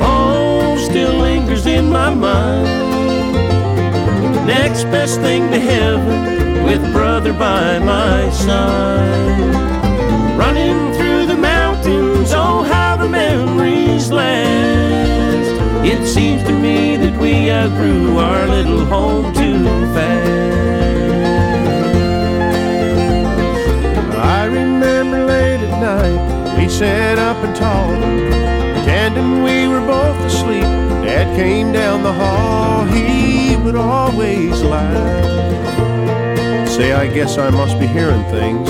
Oh, 0.00 0.76
still 0.88 1.14
lingers 1.26 1.66
in 1.66 1.84
my 1.90 2.10
mind. 2.28 2.70
Next 4.46 4.84
best 4.84 5.20
thing 5.20 5.42
to 5.50 5.60
heaven, 5.60 6.64
with 6.64 6.82
brother 6.92 7.34
by 7.34 7.78
my 7.78 8.30
side. 8.30 9.54
Running 10.42 10.78
through 10.96 11.26
the 11.32 11.40
mountains, 11.54 12.30
oh, 12.32 12.62
how 12.72 12.96
the 12.96 13.08
memories 13.08 14.10
last. 14.10 15.50
It 15.92 16.02
seems 16.06 16.42
we 17.32 17.50
outgrew 17.50 18.18
our 18.18 18.46
little 18.46 18.84
home 18.84 19.32
too 19.32 19.64
fast. 19.94 20.28
I 24.18 24.44
remember 24.44 25.24
late 25.24 25.60
at 25.60 25.80
night, 25.80 26.58
we 26.58 26.68
sat 26.68 27.18
up 27.18 27.38
and 27.38 27.56
talked, 27.56 28.02
pretending 28.74 29.42
we 29.42 29.66
were 29.66 29.84
both 29.86 30.18
asleep. 30.26 30.70
Dad 31.06 31.34
came 31.34 31.72
down 31.72 32.02
the 32.02 32.12
hall, 32.12 32.84
he 32.84 33.56
would 33.56 33.76
always 33.76 34.60
laugh. 34.62 35.68
Say, 36.68 36.92
I 36.92 37.06
guess 37.06 37.38
I 37.38 37.48
must 37.48 37.78
be 37.80 37.86
hearing 37.86 38.24
things. 38.24 38.68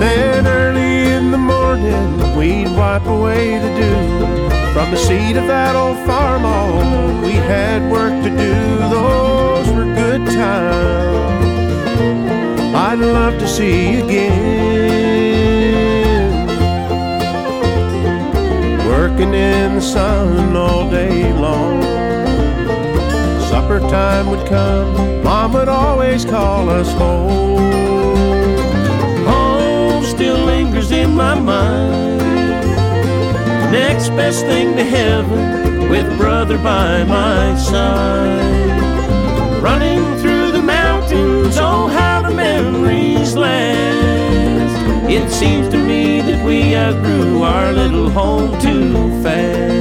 Then 0.00 0.46
early 0.48 1.12
in 1.16 1.30
the 1.30 1.38
morning, 1.38 2.36
we'd 2.36 2.76
wipe 2.76 3.06
away 3.06 3.58
the 3.58 3.70
dew 3.78 4.55
from 4.76 4.90
the 4.90 4.96
seat 4.98 5.36
of 5.38 5.46
that 5.46 5.74
old 5.74 5.96
farm. 6.06 6.44
All 6.44 7.22
we 7.22 7.32
had 7.32 7.90
work 7.90 8.12
to 8.22 8.28
do, 8.28 8.54
those 8.96 9.66
were 9.70 9.86
good 9.94 10.26
times. 10.26 11.46
I'd 12.76 12.98
love 12.98 13.38
to 13.38 13.48
see 13.48 13.92
you 13.92 14.04
again. 14.04 14.36
Working 18.86 19.32
in 19.32 19.76
the 19.76 19.80
sun 19.80 20.54
all 20.54 20.90
day 20.90 21.32
long. 21.32 21.80
Supper 23.48 23.80
time 23.80 24.28
would 24.28 24.46
come, 24.46 25.22
Mom 25.24 25.54
would 25.54 25.68
always 25.68 26.26
call 26.26 26.68
us 26.68 26.92
home 26.92 27.56
home 29.24 30.04
still 30.04 30.36
lingers 30.44 30.90
in 30.90 31.16
my 31.16 31.34
mind. 31.34 32.65
Next 33.70 34.10
best 34.10 34.46
thing 34.46 34.76
to 34.76 34.84
heaven, 34.84 35.90
with 35.90 36.16
brother 36.16 36.56
by 36.58 37.04
my 37.04 37.56
side. 37.56 38.82
Running 39.62 40.02
through 40.18 40.52
the 40.52 40.62
mountains, 40.62 41.56
oh, 41.58 41.88
how 41.88 42.22
the 42.22 42.34
memories 42.34 43.34
last. 43.36 45.10
It 45.10 45.30
seems 45.30 45.68
to 45.68 45.78
me 45.78 46.20
that 46.20 46.44
we 46.44 46.76
outgrew 46.76 47.42
our 47.42 47.72
little 47.72 48.10
home 48.10 48.58
too 48.60 49.22
fast. 49.22 49.75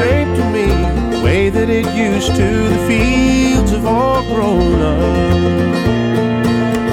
Same 0.00 0.34
to 0.34 0.44
me, 0.56 0.66
the 1.14 1.20
way 1.22 1.50
that 1.50 1.68
it 1.68 1.86
used 1.94 2.34
to. 2.34 2.50
The 2.74 2.80
fields 2.88 3.72
have 3.72 3.84
all 3.84 4.22
grown 4.32 4.80
up, 4.80 5.78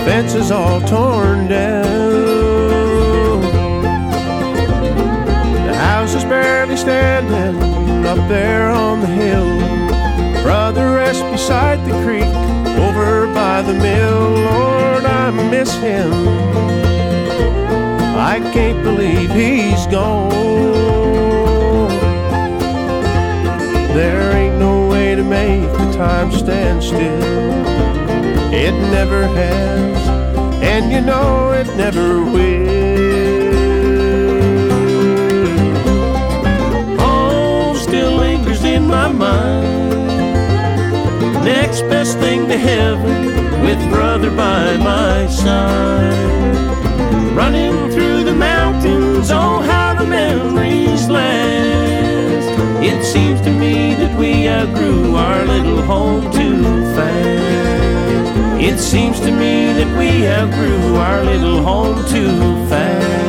fences 0.05 0.51
all 0.51 0.81
torn 0.81 1.47
down. 1.47 1.85
The 5.67 5.75
house 5.87 6.13
is 6.15 6.25
barely 6.25 6.75
standing 6.75 8.05
up 8.05 8.21
there 8.27 8.67
on 8.69 8.99
the 8.99 9.13
hill. 9.23 9.51
Brother 10.43 10.95
rests 10.95 11.23
beside 11.31 11.79
the 11.87 11.95
creek 12.03 12.33
over 12.87 13.27
by 13.33 13.61
the 13.61 13.73
mill. 13.73 14.21
Lord, 14.51 15.05
I 15.05 15.31
miss 15.49 15.73
him. 15.75 16.11
I 18.33 18.35
can't 18.53 18.83
believe 18.83 19.31
he's 19.31 19.87
gone. 19.87 21.16
Make 25.37 25.71
the 25.81 25.89
time 25.93 26.31
stand 26.31 26.83
still. 26.83 27.53
It 28.65 28.75
never 28.95 29.21
has, 29.41 29.97
and 30.73 30.83
you 30.93 31.01
know 31.01 31.51
it 31.51 31.67
never 31.83 32.09
will. 32.35 32.77
Home 37.03 37.75
still 37.87 38.13
lingers 38.25 38.63
in 38.63 38.83
my 38.87 39.07
mind. 39.25 39.65
Next 41.55 41.81
best 41.93 42.17
thing 42.23 42.47
to 42.51 42.57
heaven 42.57 43.19
with 43.65 43.79
brother 43.89 44.31
by 44.45 44.65
my 44.77 45.27
side. 45.27 46.25
Running 47.41 47.75
through 47.93 48.23
the 48.29 48.37
mountains, 48.51 49.29
oh, 49.31 49.61
how 49.71 49.89
the 49.99 50.07
memories 50.07 51.07
last. 51.09 51.46
It 52.89 53.03
seems 53.03 53.41
to 53.41 53.51
me 53.51 53.93
that 53.95 54.17
we 54.17 54.47
outgrew 54.47 55.15
our 55.15 55.45
little 55.45 55.81
home 55.81 56.31
too 56.31 56.63
fast. 56.95 58.63
It 58.63 58.79
seems 58.79 59.19
to 59.19 59.29
me 59.29 59.73
that 59.73 59.97
we 59.99 60.25
outgrew 60.27 60.95
our 60.95 61.21
little 61.23 61.61
home 61.61 61.97
too 62.07 62.69
fast. 62.69 63.26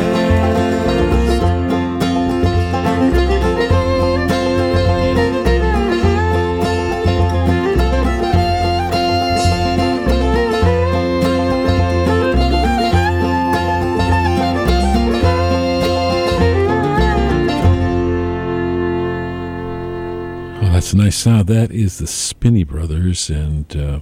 Sound. 21.19 21.49
That 21.49 21.73
is 21.73 21.99
the 21.99 22.07
Spinney 22.07 22.63
Brothers, 22.63 23.29
and 23.29 23.77
uh, 23.77 23.99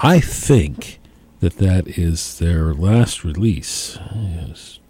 I 0.00 0.18
think 0.18 0.98
that 1.38 1.58
that 1.58 1.96
is 1.96 2.40
their 2.40 2.74
last 2.74 3.22
release. 3.22 3.96
Yes. 4.12 4.80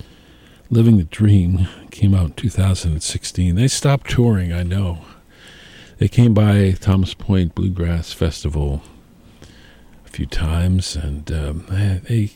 Living 0.70 0.96
the 0.96 1.04
Dream 1.04 1.68
came 1.90 2.14
out 2.14 2.24
in 2.24 2.32
2016. 2.32 3.56
They 3.56 3.68
stopped 3.68 4.08
touring, 4.08 4.54
I 4.54 4.62
know. 4.62 5.00
They 5.98 6.08
came 6.08 6.32
by 6.32 6.70
Thomas 6.80 7.12
Point 7.12 7.54
Bluegrass 7.54 8.14
Festival 8.14 8.80
a 10.06 10.08
few 10.08 10.24
times, 10.24 10.96
and 10.96 11.30
um, 11.30 11.66
they, 12.08 12.30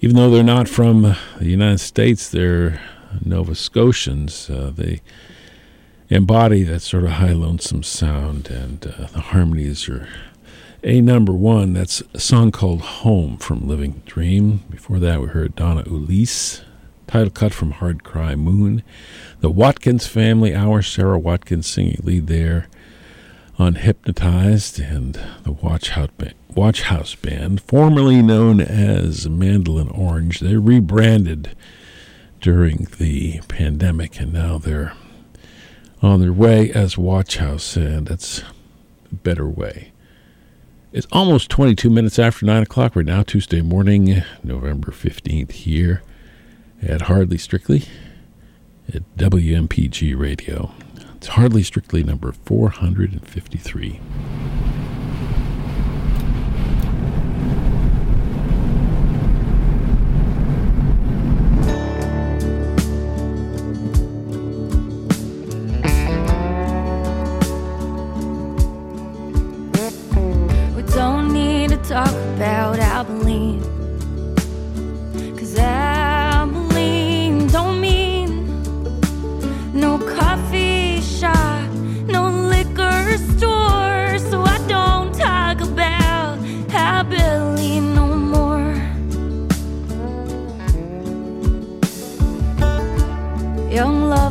even 0.00 0.16
though 0.16 0.30
they're 0.30 0.42
not 0.42 0.66
from 0.66 1.02
the 1.02 1.46
United 1.46 1.80
States, 1.80 2.30
they're 2.30 2.80
Nova 3.22 3.54
Scotians. 3.54 4.48
Uh, 4.48 4.72
they 4.74 5.02
embody 6.10 6.64
that 6.64 6.80
sort 6.80 7.04
of 7.04 7.10
high 7.10 7.32
lonesome 7.32 7.84
sound, 7.84 8.50
and 8.50 8.84
uh, 8.86 9.06
the 9.06 9.20
harmonies 9.20 9.88
are 9.88 10.08
a 10.82 11.00
number 11.00 11.32
one. 11.32 11.72
That's 11.72 12.02
a 12.12 12.20
song 12.20 12.50
called 12.50 12.80
Home 12.80 13.36
from 13.38 13.68
Living 13.68 14.02
Dream. 14.06 14.64
Before 14.68 14.98
that, 14.98 15.20
we 15.20 15.28
heard 15.28 15.54
Donna 15.54 15.84
Ulisse, 15.84 16.62
title 17.06 17.30
cut 17.30 17.54
from 17.54 17.70
Hard 17.72 18.02
Cry 18.02 18.34
Moon. 18.34 18.82
The 19.40 19.50
Watkins 19.50 20.08
Family 20.08 20.54
Hour 20.54 20.82
Sara 20.82 21.18
Watkins 21.18 21.68
singing 21.68 22.00
lead 22.02 22.26
there 22.26 22.66
on 23.56 23.76
Hypnotized, 23.76 24.80
and 24.80 25.20
the 25.44 25.52
Watch 25.52 25.90
House 25.90 26.10
Band. 26.18 26.34
Watch 26.54 26.82
House 26.82 27.14
Band, 27.14 27.60
formerly 27.60 28.22
known 28.22 28.60
as 28.60 29.28
Mandolin 29.28 29.90
Orange, 29.90 30.40
they 30.40 30.56
rebranded 30.56 31.54
during 32.40 32.88
the 32.98 33.40
pandemic, 33.46 34.18
and 34.18 34.32
now 34.32 34.58
they're 34.58 34.94
on 36.02 36.20
their 36.20 36.32
way 36.32 36.70
as 36.72 36.96
Watch 36.96 37.36
House, 37.36 37.76
and 37.76 38.06
that's 38.06 38.42
a 39.10 39.14
better 39.14 39.46
way. 39.46 39.92
It's 40.92 41.06
almost 41.12 41.50
22 41.50 41.88
minutes 41.88 42.18
after 42.18 42.44
9 42.44 42.62
o'clock 42.62 42.96
right 42.96 43.06
now, 43.06 43.22
Tuesday 43.22 43.60
morning, 43.60 44.22
November 44.42 44.90
15th, 44.90 45.52
here 45.52 46.02
at 46.82 47.02
Hardly 47.02 47.38
Strictly 47.38 47.84
at 48.92 49.02
WMPG 49.16 50.18
Radio. 50.18 50.72
It's 51.16 51.28
Hardly 51.28 51.62
Strictly 51.62 52.02
number 52.02 52.32
453. 52.32 54.00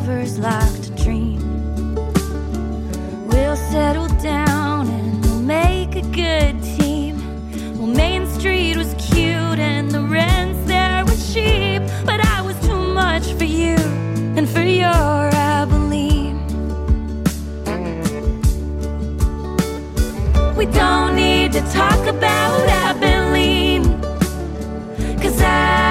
Lovers 0.09 0.39
like 0.39 0.81
to 0.81 1.03
dream. 1.03 1.37
We'll 3.27 3.55
settle 3.55 4.07
down 4.21 4.87
and 4.87 5.23
we'll 5.23 5.41
make 5.41 5.95
a 5.95 6.01
good 6.01 6.55
team. 6.77 7.15
Well, 7.77 7.87
Main 7.87 8.25
Street 8.27 8.75
was 8.75 8.95
cute 8.95 9.59
and 9.59 9.91
the 9.91 10.01
rents 10.01 10.67
there 10.67 11.05
were 11.05 11.21
cheap, 11.31 11.83
but 12.05 12.19
I 12.25 12.41
was 12.41 12.59
too 12.67 12.81
much 13.01 13.33
for 13.33 13.43
you 13.43 13.75
and 14.37 14.49
for 14.49 14.61
your 14.61 15.29
Abilene. 15.53 16.39
We 20.55 20.65
don't 20.65 21.15
need 21.15 21.51
to 21.53 21.61
talk 21.71 22.01
about 22.07 22.59
Abilene, 22.87 23.83
cause 25.21 25.39
Abilene 25.39 25.88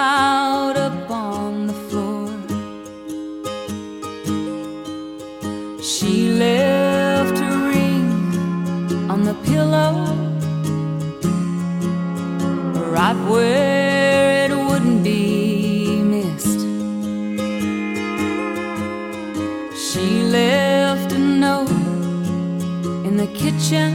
out 0.00 0.76
upon 0.78 1.66
the 1.66 1.78
floor. 1.88 2.28
She 5.82 6.32
left 6.44 7.36
a 7.38 7.52
ring 7.72 8.08
on 9.12 9.24
the 9.24 9.36
pillow, 9.50 9.94
right 12.96 13.18
where 13.28 14.50
it 14.50 14.56
wouldn't 14.68 15.02
be 15.04 16.02
missed. 16.14 16.60
She 19.86 20.06
left 20.38 21.12
a 21.12 21.18
note 21.18 21.70
in 23.06 23.14
the 23.22 23.28
kitchen 23.42 23.90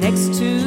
next 0.00 0.26
to. 0.38 0.61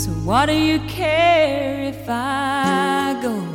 So, 0.00 0.12
what 0.12 0.46
do 0.46 0.54
you 0.54 0.80
care 0.88 1.82
if 1.82 2.08
I 2.08 3.18
go? 3.20 3.49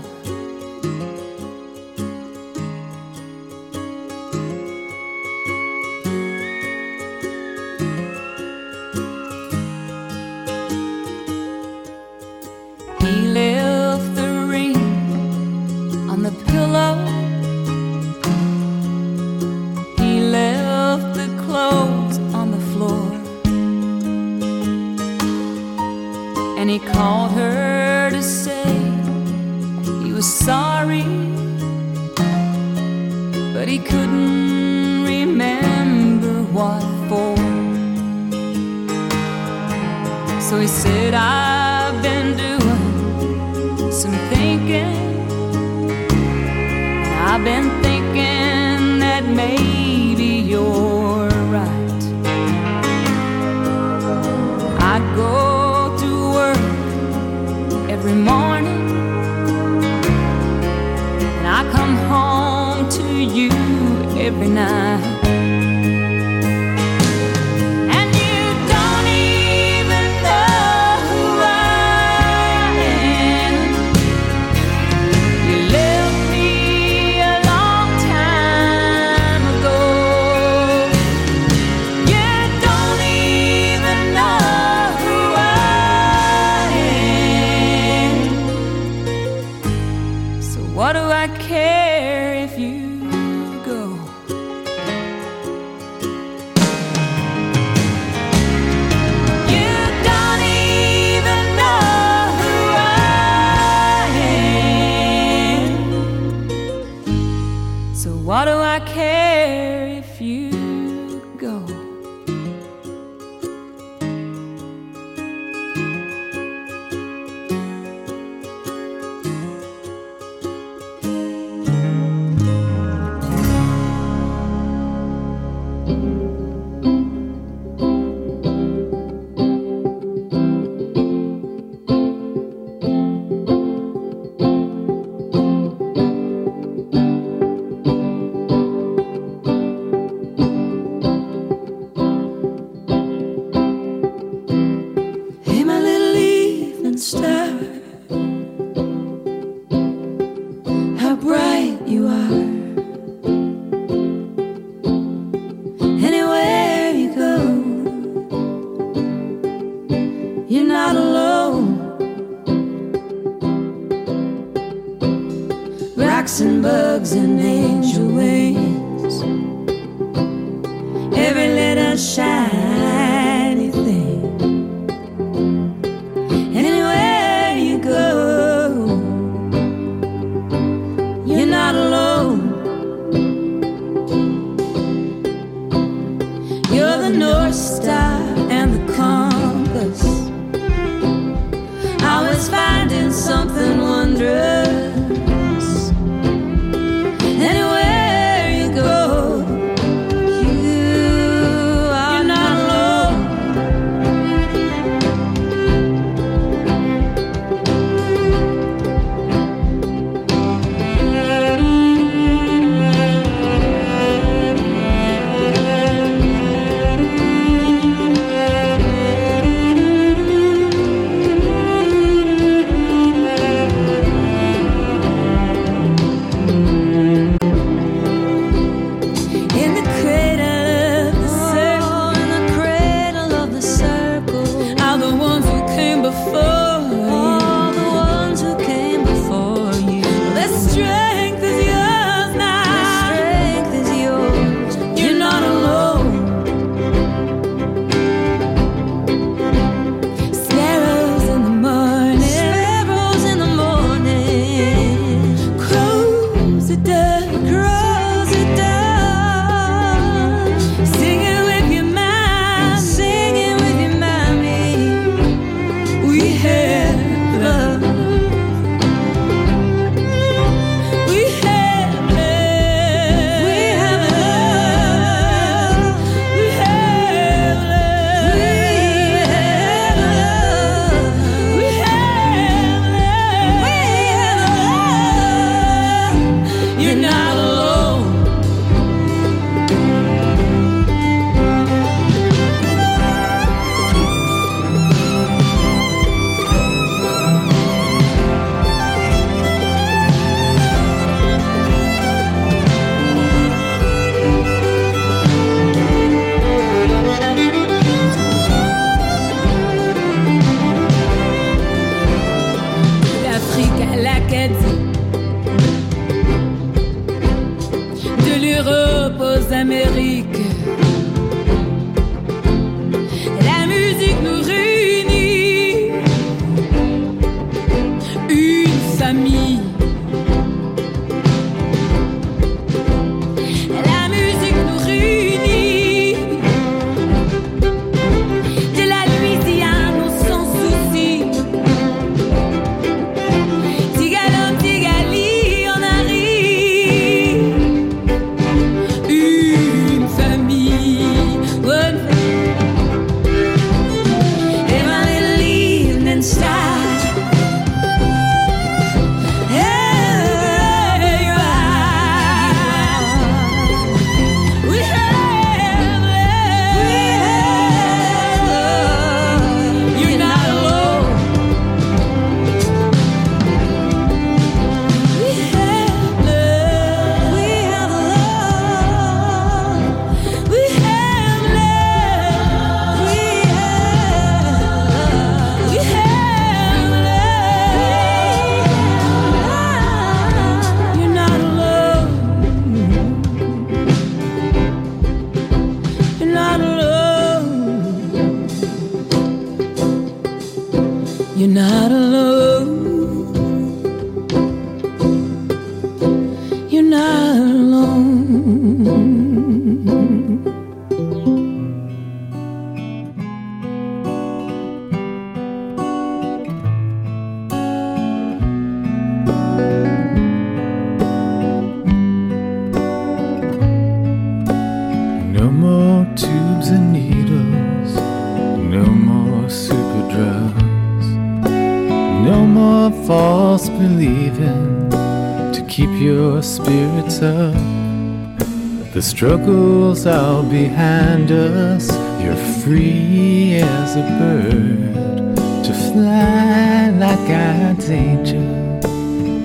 Struggles 439.15 440.05
are 440.05 440.43
behind 440.43 441.31
us. 441.31 441.89
You're 442.21 442.35
free 442.61 443.61
as 443.61 443.95
a 443.95 444.01
bird 444.19 445.37
to 445.63 445.73
fly 445.93 446.89
like 446.89 447.25
God's 447.25 447.89
angel 447.89 448.43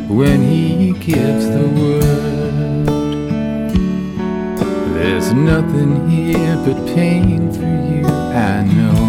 when 0.08 0.42
He 0.42 0.92
gives 0.94 1.46
the 1.48 1.68
word. 1.78 2.86
There's 4.96 5.32
nothing 5.32 6.10
here 6.10 6.56
but 6.66 6.84
pain 6.92 7.52
for 7.52 7.72
you, 7.92 8.08
I 8.08 8.64
know. 8.64 9.06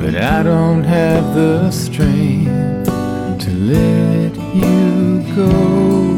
But 0.00 0.16
I 0.16 0.42
don't 0.42 0.82
have 0.82 1.36
the 1.36 1.70
strength 1.70 2.88
to 3.44 3.50
let 3.52 4.34
you 4.56 5.22
go. 5.36 6.13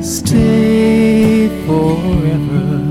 Stay 0.00 1.48
forever. 1.66 2.87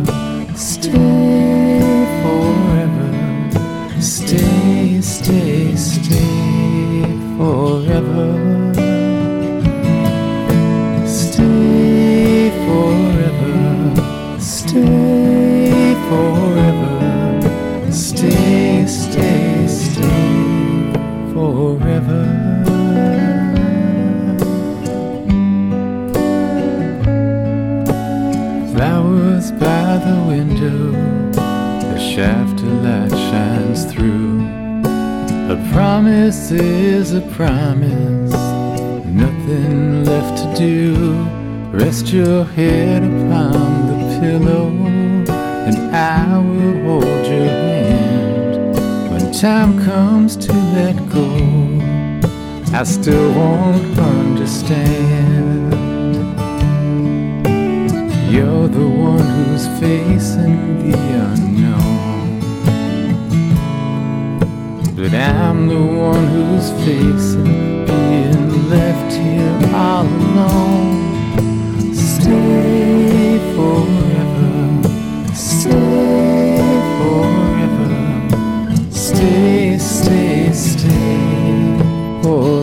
Promise 35.78 36.49
is 36.49 37.13
a 37.13 37.21
promise, 37.38 38.34
nothing 39.05 40.03
left 40.05 40.36
to 40.41 40.51
do. 40.57 41.13
Rest 41.71 42.11
your 42.11 42.45
head 42.45 43.03
upon 43.03 43.86
the 43.89 43.97
pillow, 44.19 44.69
and 45.67 45.78
I 45.95 46.39
will 46.39 46.78
hold 46.84 47.28
your 47.28 47.51
hand. 47.69 48.73
When 49.11 49.32
time 49.32 49.78
comes 49.86 50.36
to 50.47 50.53
let 50.78 50.95
go, 51.19 51.30
I 52.75 52.84
still 52.84 53.32
won't 53.36 53.99
understand. 53.99 55.73
You're 58.34 58.67
the 58.67 58.89
one 59.11 59.28
who's 59.36 59.67
facing 59.80 60.89
the 60.89 60.97
unknown. 60.97 61.66
But 65.09 65.15
I'm 65.21 65.69
the 65.69 65.81
one 65.81 66.27
who's 66.27 66.69
facing 66.83 67.85
being 67.85 68.69
left 68.69 69.13
here 69.13 69.73
all 69.73 70.05
alone. 70.05 70.95
Stay 71.95 73.39
forever, 73.55 74.83
stay 75.33 76.59
forever, 76.97 77.91
stay, 78.91 79.77
stay, 79.77 80.51
stay 80.51 81.77
forever. 82.21 82.56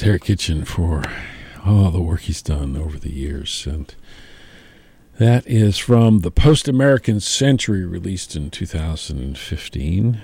Terry 0.00 0.18
Kitchen 0.18 0.64
for 0.64 1.04
all 1.62 1.90
the 1.90 2.00
work 2.00 2.20
he's 2.20 2.40
done 2.40 2.74
over 2.74 2.98
the 2.98 3.12
years. 3.12 3.66
And 3.66 3.94
that 5.18 5.46
is 5.46 5.76
from 5.76 6.20
the 6.20 6.30
Post 6.30 6.68
American 6.68 7.20
Century, 7.20 7.84
released 7.84 8.34
in 8.34 8.48
2015. 8.48 10.20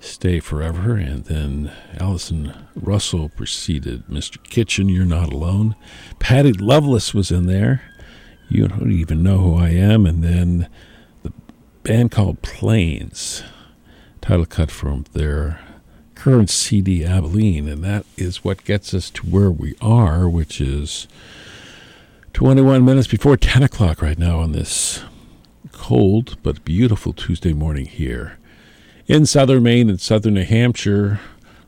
Stay 0.00 0.38
Forever. 0.38 0.96
And 0.96 1.24
then 1.24 1.72
Allison 1.98 2.52
Russell 2.74 3.30
preceded 3.30 4.06
Mr. 4.06 4.36
Kitchen, 4.42 4.90
You're 4.90 5.06
Not 5.06 5.32
Alone. 5.32 5.76
Patty 6.18 6.52
Loveless 6.52 7.14
was 7.14 7.30
in 7.30 7.46
there. 7.46 7.80
You 8.50 8.68
don't 8.68 8.92
even 8.92 9.22
know 9.22 9.38
who 9.38 9.56
I 9.56 9.70
am. 9.70 10.04
And 10.04 10.22
then 10.22 10.68
the 11.22 11.32
band 11.84 12.10
called 12.10 12.42
Planes, 12.42 13.44
title 14.20 14.44
cut 14.44 14.70
from 14.70 15.06
their 15.14 15.58
current 16.24 16.48
CD, 16.48 17.04
Abilene, 17.04 17.68
and 17.68 17.84
that 17.84 18.06
is 18.16 18.42
what 18.42 18.64
gets 18.64 18.94
us 18.94 19.10
to 19.10 19.26
where 19.26 19.50
we 19.50 19.74
are, 19.82 20.26
which 20.26 20.58
is 20.58 21.06
21 22.32 22.82
minutes 22.82 23.06
before 23.06 23.36
10 23.36 23.62
o'clock 23.62 24.00
right 24.00 24.18
now 24.18 24.38
on 24.38 24.52
this 24.52 25.02
cold 25.70 26.38
but 26.42 26.64
beautiful 26.64 27.12
Tuesday 27.12 27.52
morning 27.52 27.84
here 27.84 28.38
in 29.06 29.26
southern 29.26 29.64
Maine 29.64 29.90
and 29.90 30.00
southern 30.00 30.32
New 30.32 30.44
Hampshire. 30.44 31.20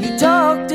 We 0.00 0.16
talked 0.18 0.70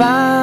find 0.00 0.39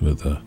With 0.00 0.24
a 0.24 0.42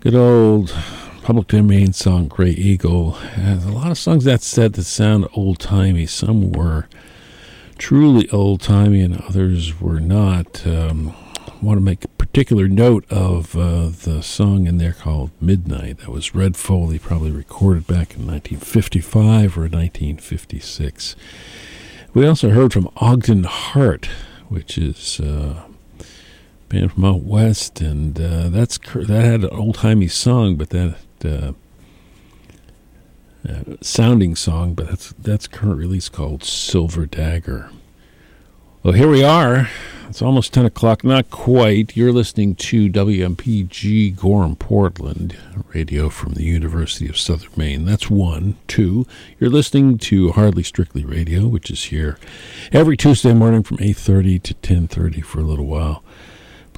good 0.00 0.14
old 0.14 0.74
public 1.22 1.48
domain 1.48 1.92
song, 1.92 2.28
Grey 2.28 2.50
Eagle. 2.50 3.16
And 3.36 3.62
a 3.62 3.72
lot 3.72 3.90
of 3.90 3.98
songs 3.98 4.24
that 4.24 4.42
said 4.42 4.72
that 4.72 4.84
sound 4.84 5.28
old 5.34 5.58
timey. 5.58 6.06
Some 6.06 6.52
were 6.52 6.88
truly 7.76 8.28
old 8.30 8.60
timey, 8.60 9.00
and 9.02 9.20
others 9.20 9.80
were 9.80 10.00
not. 10.00 10.66
Um, 10.66 11.14
I 11.46 11.52
want 11.60 11.78
to 11.78 11.84
make 11.84 12.04
a 12.04 12.08
particular 12.08 12.68
note 12.68 13.04
of 13.10 13.56
uh, 13.56 13.90
the 13.90 14.22
song 14.22 14.66
in 14.66 14.78
there 14.78 14.92
called 14.92 15.30
Midnight. 15.40 15.98
That 15.98 16.10
was 16.10 16.34
Red 16.34 16.56
Foley, 16.56 16.98
probably 16.98 17.30
recorded 17.30 17.86
back 17.86 18.14
in 18.14 18.26
1955 18.26 19.58
or 19.58 19.62
1956. 19.62 21.16
We 22.14 22.26
also 22.26 22.50
heard 22.50 22.72
from 22.72 22.90
Ogden 22.96 23.44
Hart, 23.44 24.06
which 24.48 24.78
is 24.78 25.20
uh, 25.20 25.67
band 26.68 26.92
from 26.92 27.04
out 27.04 27.22
west, 27.22 27.80
and 27.80 28.20
uh, 28.20 28.48
that's 28.48 28.78
that 28.78 29.24
had 29.24 29.44
an 29.44 29.50
old 29.50 29.76
timey 29.76 30.08
song, 30.08 30.56
but 30.56 30.70
that 30.70 30.96
uh, 31.24 31.52
uh, 33.48 33.76
sounding 33.80 34.36
song, 34.36 34.74
but 34.74 34.88
that's 34.88 35.12
that's 35.18 35.46
current 35.46 35.78
release 35.78 36.08
called 36.08 36.44
Silver 36.44 37.06
Dagger. 37.06 37.70
Well, 38.82 38.94
here 38.94 39.08
we 39.08 39.24
are. 39.24 39.68
It's 40.08 40.22
almost 40.22 40.54
10 40.54 40.64
o'clock, 40.64 41.04
not 41.04 41.30
quite. 41.30 41.94
You're 41.94 42.12
listening 42.12 42.54
to 42.54 42.88
WMPG 42.88 44.16
Gorham, 44.16 44.56
Portland, 44.56 45.36
radio 45.74 46.08
from 46.08 46.32
the 46.32 46.44
University 46.44 47.08
of 47.08 47.18
Southern 47.18 47.50
Maine. 47.56 47.84
That's 47.84 48.08
one. 48.08 48.56
Two, 48.66 49.06
you're 49.38 49.50
listening 49.50 49.98
to 49.98 50.32
Hardly 50.32 50.62
Strictly 50.62 51.04
Radio, 51.04 51.46
which 51.46 51.70
is 51.70 51.84
here 51.84 52.18
every 52.72 52.96
Tuesday 52.96 53.34
morning 53.34 53.62
from 53.62 53.76
8.30 53.76 54.42
to 54.44 54.54
10.30 54.54 55.22
for 55.22 55.40
a 55.40 55.44
little 55.44 55.66
while, 55.66 56.02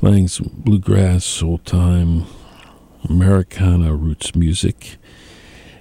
playing 0.00 0.26
some 0.28 0.50
bluegrass, 0.54 1.42
old 1.42 1.62
time, 1.66 2.24
Americana 3.06 3.94
roots 3.94 4.34
music. 4.34 4.96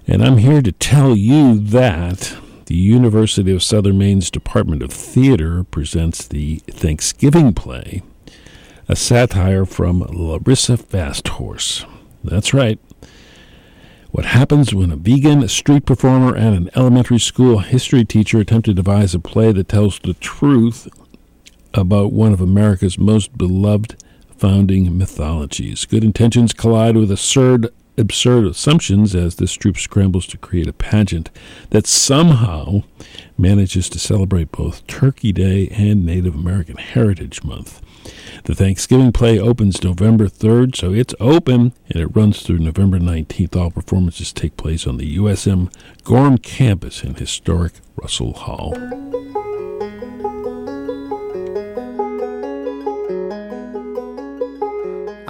And 0.06 0.22
I'm 0.22 0.40
here 0.40 0.62
to 0.62 0.74
tell 0.74 1.16
you 1.16 1.58
that 1.58 2.36
the 2.66 2.76
University 2.76 3.54
of 3.56 3.64
Southern 3.64 3.98
Maine's 3.98 4.30
Department 4.30 4.84
of 4.84 4.92
Theater 4.92 5.64
presents 5.64 6.28
the 6.28 6.58
Thanksgiving 6.70 7.54
play, 7.54 8.04
a 8.90 8.96
satire 8.98 9.64
from 9.64 10.02
Larissa 10.02 10.76
Fasthorse. 10.76 11.86
That's 12.22 12.54
right. 12.54 12.78
What 14.12 14.26
happens 14.26 14.76
when 14.76 14.92
a 14.92 14.98
vegan, 14.98 15.44
a 15.44 15.48
street 15.48 15.86
performer, 15.86 16.36
and 16.36 16.58
an 16.58 16.70
elementary 16.76 17.20
school 17.20 17.60
history 17.60 18.04
teacher 18.04 18.40
attempt 18.42 18.66
to 18.66 18.74
devise 18.74 19.16
a 19.16 19.20
play 19.20 19.54
that 19.54 19.70
tells 19.70 19.98
the 20.00 20.14
truth 20.16 20.90
about 21.74 22.12
one 22.12 22.34
of 22.34 22.42
America's 22.42 22.98
most 22.98 23.38
beloved 23.38 23.96
founding 24.40 24.98
mythologies? 24.98 25.86
Good 25.86 26.04
intentions 26.04 26.54
collide 26.54 26.96
with 26.96 27.12
absurd 27.12 27.70
absurd 27.98 28.46
assumptions 28.46 29.14
as 29.14 29.36
this 29.36 29.54
troupe 29.54 29.78
scrambles 29.78 30.26
to 30.26 30.38
create 30.38 30.70
a 30.70 30.74
pageant 30.74 31.30
that 31.72 31.86
somehow 31.86 32.82
manages 33.38 33.90
to 33.90 34.00
celebrate 34.00 34.54
both 34.54 34.88
Turkey 34.88 35.34
Day 35.34 35.68
and 35.68 36.06
Native 36.06 36.34
American 36.34 36.78
Heritage 36.78 37.44
Month. 37.44 37.82
The 38.46 38.56
Thanksgiving 38.56 39.12
play 39.12 39.38
opens 39.38 39.84
November 39.84 40.28
3rd, 40.28 40.78
so 40.78 40.94
it's 40.94 41.14
open 41.20 41.74
and 41.90 42.02
it 42.02 42.16
runs 42.16 42.42
through 42.42 42.60
November 42.60 43.00
19th. 43.00 43.58
All 43.58 43.72
performances 43.72 44.32
take 44.32 44.56
place 44.56 44.88
on 44.88 44.96
the 44.96 45.18
USM 45.18 45.72
Gorham 46.06 46.38
campus 46.38 47.04
in 47.04 47.16
historic 47.16 47.74
Russell 47.98 48.32
Hall. 48.34 48.74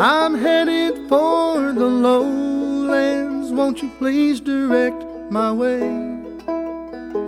I'm 0.02 0.36
headed 0.36 1.10
for 1.10 1.74
the 1.74 1.86
lowlands. 1.86 3.52
Won't 3.52 3.82
you 3.82 3.92
please 3.98 4.40
direct 4.40 5.04
my 5.30 5.52
way? 5.52 5.80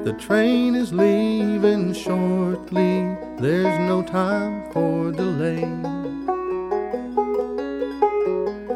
The 0.05 0.15
train 0.17 0.75
is 0.75 0.93
leaving 0.93 1.93
shortly. 1.93 3.17
There's 3.41 3.77
no 3.77 4.03
time 4.03 4.71
for 4.71 5.11
delay. 5.11 5.67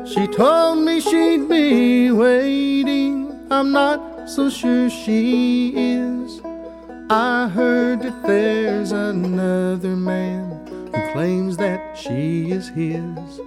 She 0.05 0.27
told 0.27 0.79
me 0.79 0.99
she'd 0.99 1.47
be 1.47 2.11
waiting. 2.11 3.47
I'm 3.49 3.71
not 3.71 4.29
so 4.29 4.49
sure 4.49 4.89
she 4.89 5.71
is. 5.73 6.41
I 7.09 7.47
heard 7.47 8.01
that 8.01 8.23
there's 8.27 8.91
another 8.91 9.95
man 9.95 10.49
who 10.93 11.13
claims 11.13 11.55
that 11.55 11.97
she 11.97 12.51
is 12.51 12.67
his. 12.67 13.39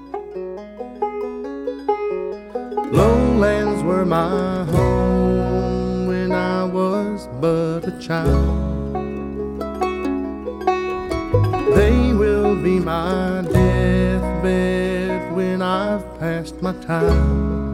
Were 3.88 4.04
my 4.04 4.64
home 4.64 6.06
when 6.06 6.30
I 6.30 6.62
was 6.64 7.26
but 7.40 7.88
a 7.88 7.98
child. 7.98 8.54
They 11.74 12.12
will 12.12 12.54
be 12.62 12.80
my 12.80 13.42
deathbed 13.50 15.32
when 15.34 15.62
I've 15.62 16.04
passed 16.20 16.60
my 16.60 16.74
time. 16.84 17.67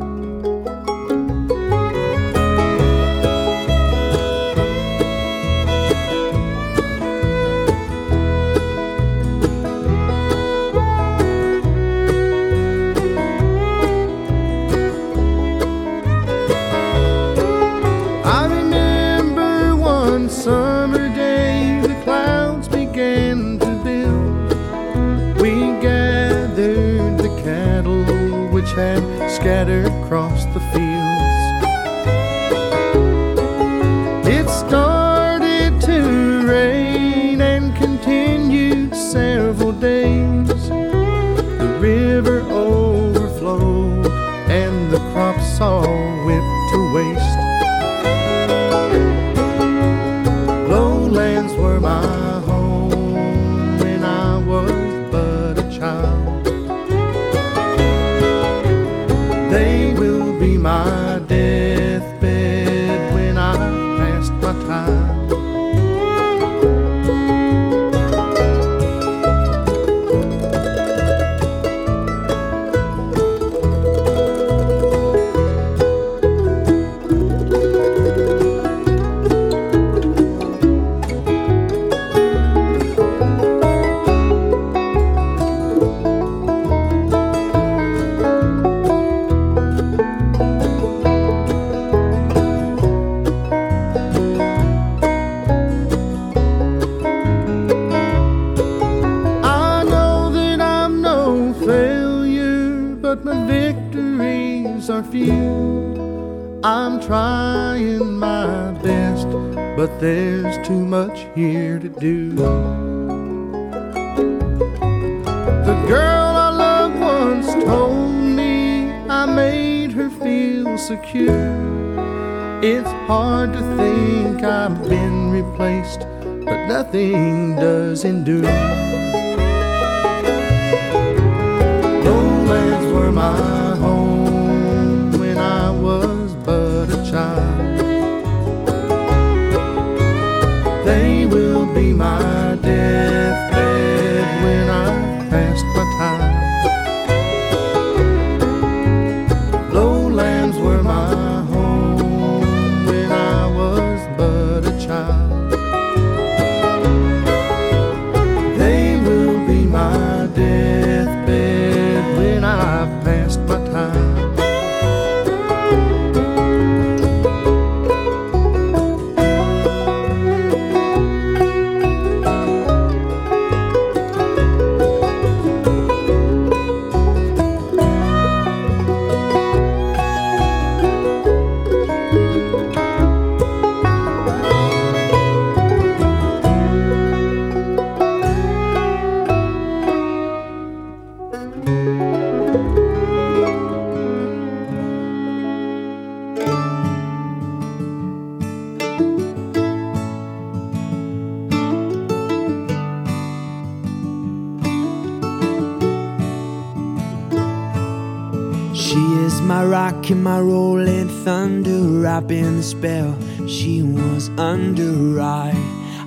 Rock 209.66 210.10
and 210.10 210.22
my 210.22 210.40
rolling 210.40 211.08
thunder. 211.24 212.20
Been 212.22 212.56
the 212.58 212.62
spell 212.62 213.16
she 213.46 213.82
was 213.82 214.30
under. 214.38 215.20
I, 215.20 215.52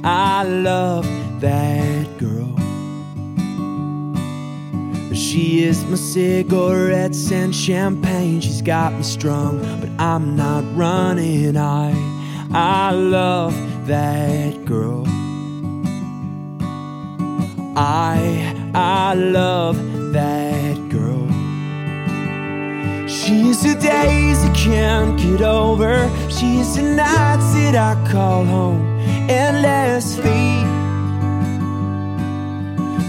I 0.04 0.44
love 0.44 1.06
that 1.42 2.18
girl. 2.18 2.56
She 5.14 5.64
is 5.64 5.84
my 5.86 5.96
cigarettes 5.96 7.32
and 7.32 7.56
champagne. 7.56 8.42
She's 8.42 8.62
got 8.62 8.94
me 8.94 9.04
strung, 9.04 9.60
but 9.80 9.90
I'm 10.00 10.36
not 10.36 10.64
running. 10.76 11.58
I, 11.58 11.94
I 12.54 12.92
love 12.92 13.54
that 13.88 14.66
girl. 14.66 15.06
I, 17.76 18.72
I 18.74 19.14
love 19.14 19.78
that 20.14 20.47
She 23.58 23.70
is 23.70 23.74
the 23.74 23.82
days 23.82 24.44
I 24.44 24.54
can't 24.54 25.18
get 25.20 25.42
over. 25.42 26.12
She 26.30 26.60
is 26.60 26.76
the 26.76 26.84
nights 26.84 27.54
that 27.56 27.76
I 27.76 27.96
call 28.12 28.46
home 28.46 28.86
endlessly. 29.28 30.62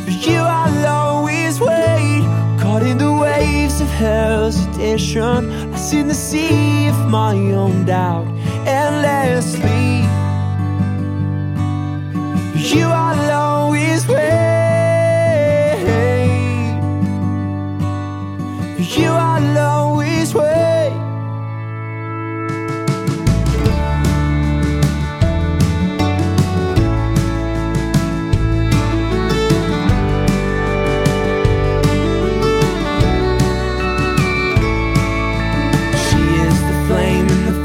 For 0.05 0.11
you, 0.11 0.41
I'll 0.41 0.87
always 0.87 1.61
wait, 1.61 2.23
caught 2.59 2.83
in 2.83 2.97
the 2.97 3.13
waves 3.13 3.83
of 3.83 3.89
hesitation, 3.89 5.71
lost 5.71 5.93
in 5.93 6.09
the 6.09 6.15
sea 6.15 6.89
of 6.89 6.97
my 7.11 7.35
own 7.53 7.85
doubt 7.85 8.27
endlessly. 8.67 10.07
For 12.53 12.59
you, 12.59 12.87
I'll 12.87 13.31
always 13.33 14.09
wait. 14.09 14.49
For 18.77 19.01
you, 19.01 19.11
I'll 19.11 19.38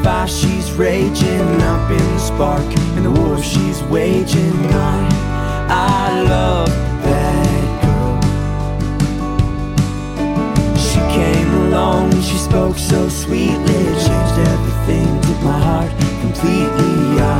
fire 0.04 0.28
she's 0.28 0.70
raging 0.72 1.62
up 1.62 1.90
in 1.90 1.96
the 1.96 2.18
spark 2.18 2.60
and 2.94 3.06
the 3.06 3.10
war 3.10 3.42
she's 3.42 3.82
waging. 3.84 4.52
I, 4.66 5.08
I 5.70 6.20
love 6.20 6.68
that 7.08 7.82
girl. 7.82 8.20
She 10.76 11.00
came 11.18 11.50
along 11.64 12.12
and 12.12 12.22
she 12.22 12.36
spoke 12.36 12.76
so 12.76 13.08
sweetly, 13.08 13.82
changed 14.04 14.38
everything, 14.52 15.08
took 15.22 15.40
my 15.42 15.58
heart 15.58 15.90
completely. 16.20 17.18
I, 17.18 17.32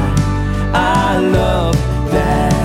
I 0.73 1.19
love 1.19 1.77
that 2.13 2.64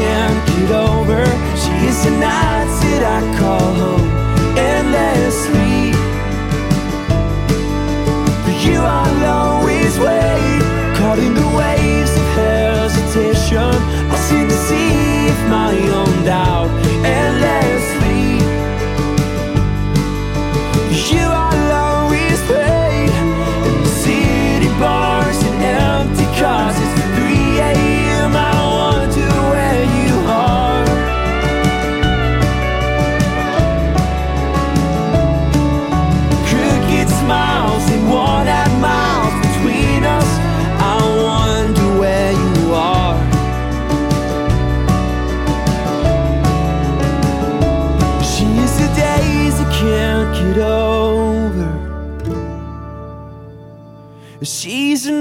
can't 0.00 0.40
get 0.48 0.70
over. 0.70 1.22
She 1.62 1.72
is 1.88 1.98
the 2.04 2.14
nights 2.28 2.76
that 2.84 3.02
I 3.16 3.20
call 3.38 3.68
home 3.82 4.08
endlessly. 4.72 5.92
For 8.44 8.54
you, 8.64 8.78
I'll 8.80 9.22
always 9.40 9.92
wait, 9.98 10.60
caught 10.96 11.18
in 11.18 11.34
the 11.34 11.48
waves 11.60 12.12
of 12.20 12.26
hesitation. 12.40 13.72
I'll 14.10 14.24
seem 14.28 14.48
to 14.48 14.58
see 14.68 14.90
if 15.32 15.40
my 15.56 15.74
own 16.00 16.24
doubt 16.24 16.79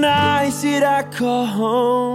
nights 0.01 0.61
that 0.63 0.83
I 0.83 1.03
call 1.03 1.45
home. 1.45 2.08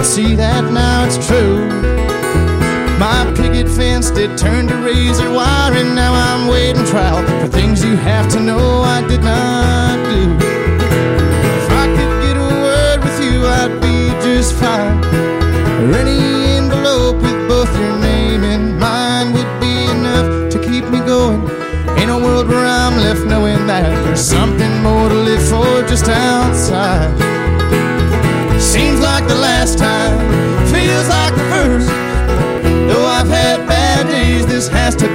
I 0.00 0.02
see 0.02 0.34
that 0.34 0.72
now 0.72 1.04
it's 1.04 1.18
true. 1.26 1.68
My 2.98 3.30
picket 3.36 3.68
fence 3.68 4.10
did 4.10 4.38
turn 4.38 4.59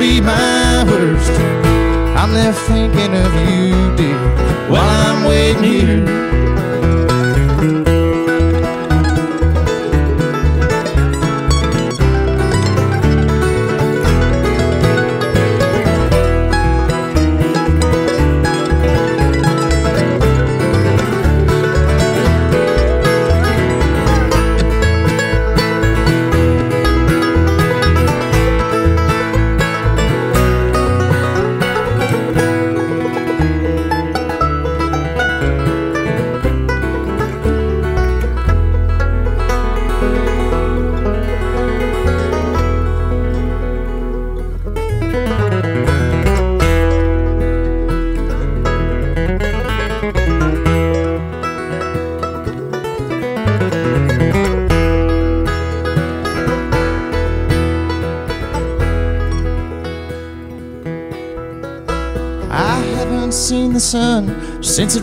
be 0.05 0.21
my 0.21 0.83
worst. 0.87 1.31
I'm 2.19 2.31
left 2.31 2.59
thinking 2.67 3.13
of 3.25 3.31
you, 3.49 3.95
dear, 3.97 4.19
while 4.69 4.91
I'm 5.07 5.25
waiting 5.25 5.63
here. 5.63 6.34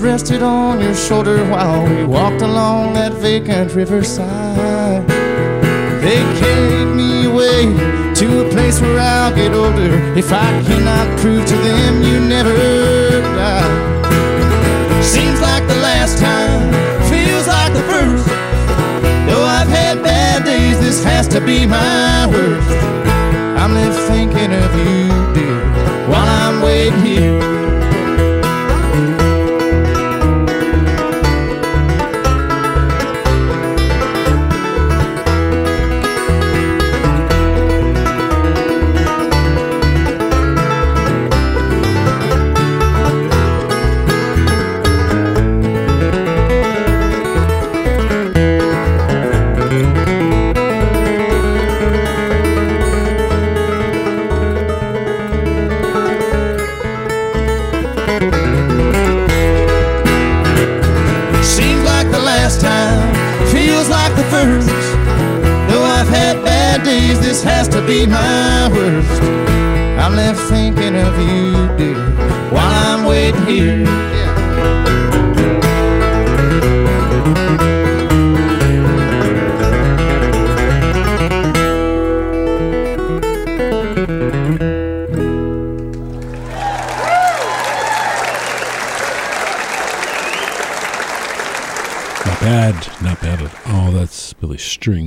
Rested 0.03 0.43
on 0.43 0.81
your 0.81 0.95
shoulder 0.97 1.45
while 1.49 1.87
we 1.89 2.03
walked 2.03 2.43
along 2.43 2.93
that 2.95 3.13
vacant 3.13 3.73
riverside. 3.73 5.07
They 6.03 6.21
carried 6.41 6.93
me 6.97 7.27
away 7.27 7.67
to 8.17 8.45
a 8.45 8.51
place 8.51 8.81
where 8.81 8.99
I'll 8.99 9.33
get 9.33 9.53
older 9.53 9.95
if 10.19 10.33
I 10.33 10.51
cannot 10.67 11.07
prove 11.21 11.47
to 11.47 11.55
them 11.55 12.03
you 12.03 12.19
never 12.19 13.21
died. 13.39 15.05
Seems 15.05 15.41
like 15.41 15.69
the 15.69 15.77
last 15.77 16.19
time, 16.19 16.73
feels 17.09 17.47
like 17.47 17.73
the 17.73 17.83
first. 17.83 18.27
Though 19.29 19.45
I've 19.45 19.69
had 19.69 20.03
bad 20.03 20.45
days, 20.45 20.81
this 20.81 21.05
has 21.05 21.29
to 21.29 21.41
be 21.41 21.65
my 21.65 22.27
worst. 22.27 22.71
I'm 23.57 23.73
left 23.75 24.01
thinking 24.11 24.53
of 24.53 24.71
you, 24.83 25.33
dear, 25.33 25.61
while 26.09 26.27
I'm 26.27 26.61
waiting 26.61 27.01
here. 27.03 27.82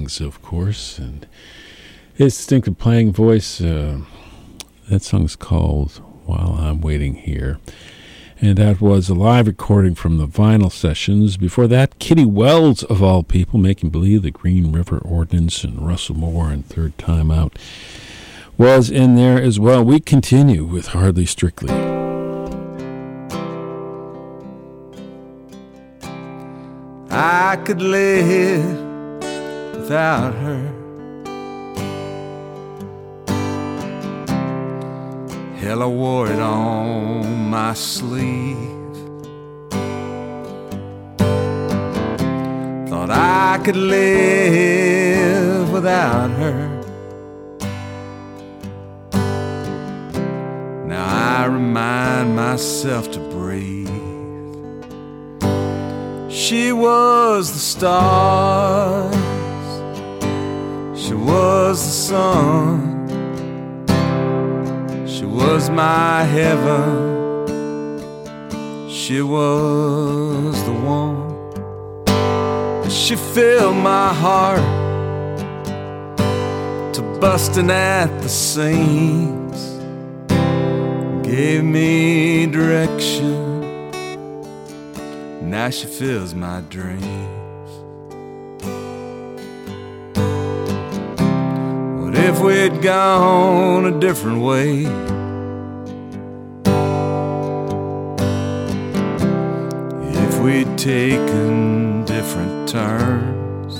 Of 0.05 0.41
course, 0.43 0.99
and 0.99 1.25
his 2.13 2.37
distinctive 2.37 2.77
playing 2.77 3.11
voice. 3.11 3.59
Uh, 3.59 4.01
that 4.89 5.01
song's 5.01 5.35
called 5.35 5.93
"While 6.25 6.57
I'm 6.59 6.79
Waiting 6.79 7.15
Here," 7.15 7.57
and 8.39 8.57
that 8.59 8.79
was 8.79 9.09
a 9.09 9.15
live 9.15 9.47
recording 9.47 9.95
from 9.95 10.19
the 10.19 10.27
vinyl 10.27 10.71
sessions. 10.71 11.37
Before 11.37 11.67
that, 11.67 11.97
Kitty 11.97 12.23
Wells, 12.23 12.83
of 12.83 13.01
all 13.01 13.23
people, 13.23 13.59
making 13.59 13.89
believe 13.89 14.21
the 14.21 14.29
Green 14.29 14.71
River 14.71 14.99
Ordinance 14.99 15.63
and 15.63 15.85
Russell 15.85 16.15
Moore 16.15 16.51
and 16.51 16.69
IIIrd 16.69 16.93
Tyme 16.99 17.31
Out 17.31 17.57
was 18.57 18.91
in 18.91 19.15
there 19.15 19.41
as 19.41 19.59
well. 19.59 19.83
We 19.83 19.99
continue 19.99 20.65
with 20.65 20.89
Hardly 20.89 21.25
Strictly. 21.25 21.73
I 27.09 27.57
could 27.63 27.81
live 27.81 28.84
without 29.85 30.33
her. 30.33 30.63
Hell, 35.57 35.83
I 35.83 35.85
wore 35.85 36.27
it 36.27 36.39
on 36.39 37.51
my 37.51 37.75
sleeve. 37.75 38.57
Thought 42.89 43.11
I 43.11 43.59
could 43.63 43.77
live 43.77 45.71
without 45.71 46.31
her. 46.31 46.59
Now 50.87 51.05
I 51.37 51.45
remind 51.45 52.35
myself 52.35 53.11
to 53.11 53.19
breathe. 53.19 53.85
She 56.31 56.71
was 56.71 57.53
the 57.53 57.59
stars, 57.59 59.15
she 59.15 59.24
was 61.25 61.83
the 61.83 61.91
sun, 61.91 63.07
she 65.07 65.25
was 65.25 65.69
my 65.69 66.23
heaven, 66.23 66.89
she 68.89 69.21
was 69.21 70.63
the 70.63 70.73
one. 70.73 71.23
She 72.89 73.15
filled 73.15 73.77
my 73.77 74.13
heart 74.13 74.59
to 76.93 77.01
busting 77.19 77.71
at 77.71 78.07
the 78.21 78.29
seams, 78.29 79.79
gave 81.25 81.63
me 81.63 82.45
direction. 82.45 83.43
Now 85.49 85.69
she 85.69 85.87
fills 85.87 86.33
my 86.33 86.61
dreams. 86.61 87.44
We'd 92.45 92.79
gone 92.79 93.85
a 93.87 93.99
different 93.99 94.39
way? 94.39 94.85
If 100.23 100.39
we'd 100.39 100.77
taken 100.77 102.05
different 102.05 102.69
turns? 102.69 103.75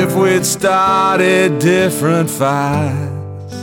If 0.00 0.14
we'd 0.16 0.46
started 0.46 1.58
different 1.58 2.30
fights? 2.30 3.54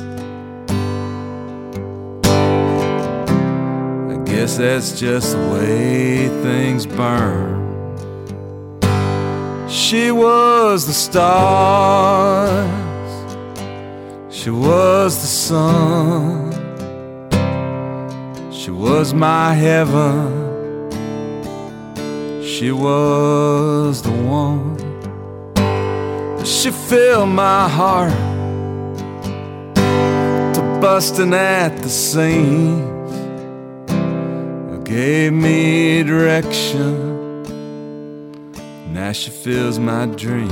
I 4.13 4.23
guess 4.23 4.57
that's 4.57 4.99
just 4.99 5.35
the 5.35 5.49
way 5.51 6.27
things 6.43 6.85
burn. 6.85 7.58
She 9.89 10.11
was 10.11 10.85
the 10.85 10.93
stars, 10.93 12.69
she 14.29 14.51
was 14.51 15.19
the 15.19 15.25
sun, 15.25 16.51
she 18.51 18.69
was 18.69 19.15
my 19.15 19.55
heaven, 19.55 20.91
she 22.43 22.71
was 22.71 24.03
the 24.03 24.11
one. 24.11 24.77
She 26.45 26.69
filled 26.69 27.29
my 27.29 27.67
heart 27.67 28.13
to 30.53 30.61
busting 30.79 31.33
at 31.33 31.75
the 31.77 31.89
seams 31.89 32.85
gave 34.85 35.33
me 35.33 36.03
direction. 36.03 37.08
Now 38.99 39.13
she 39.13 39.31
fills 39.31 39.79
my 39.79 40.07
dreams. 40.07 40.51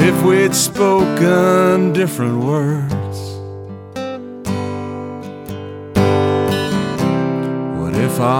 If 0.00 0.24
we'd 0.24 0.54
spoken 0.54 1.92
different 1.92 2.42
words? 2.42 2.89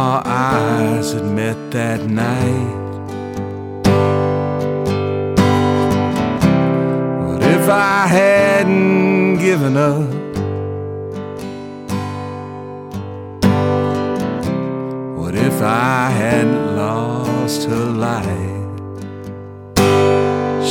our 0.00 0.22
eyes 0.24 1.12
had 1.12 1.26
met 1.26 1.58
that 1.70 2.00
night. 2.00 2.74
But 7.26 7.42
if 7.56 7.68
I 7.68 8.06
hadn't 8.06 9.40
given 9.46 9.76
up, 9.76 10.10
what 15.18 15.34
if 15.34 15.56
I 15.60 16.08
hadn't 16.22 16.76
lost 16.76 17.68
her 17.68 17.86
light? 18.06 18.48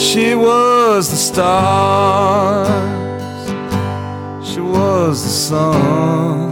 She 0.05 0.33
was 0.33 1.11
the 1.11 1.21
stars, 1.29 2.67
she 4.49 4.59
was 4.59 5.15
the 5.23 5.35
sun 5.47 6.48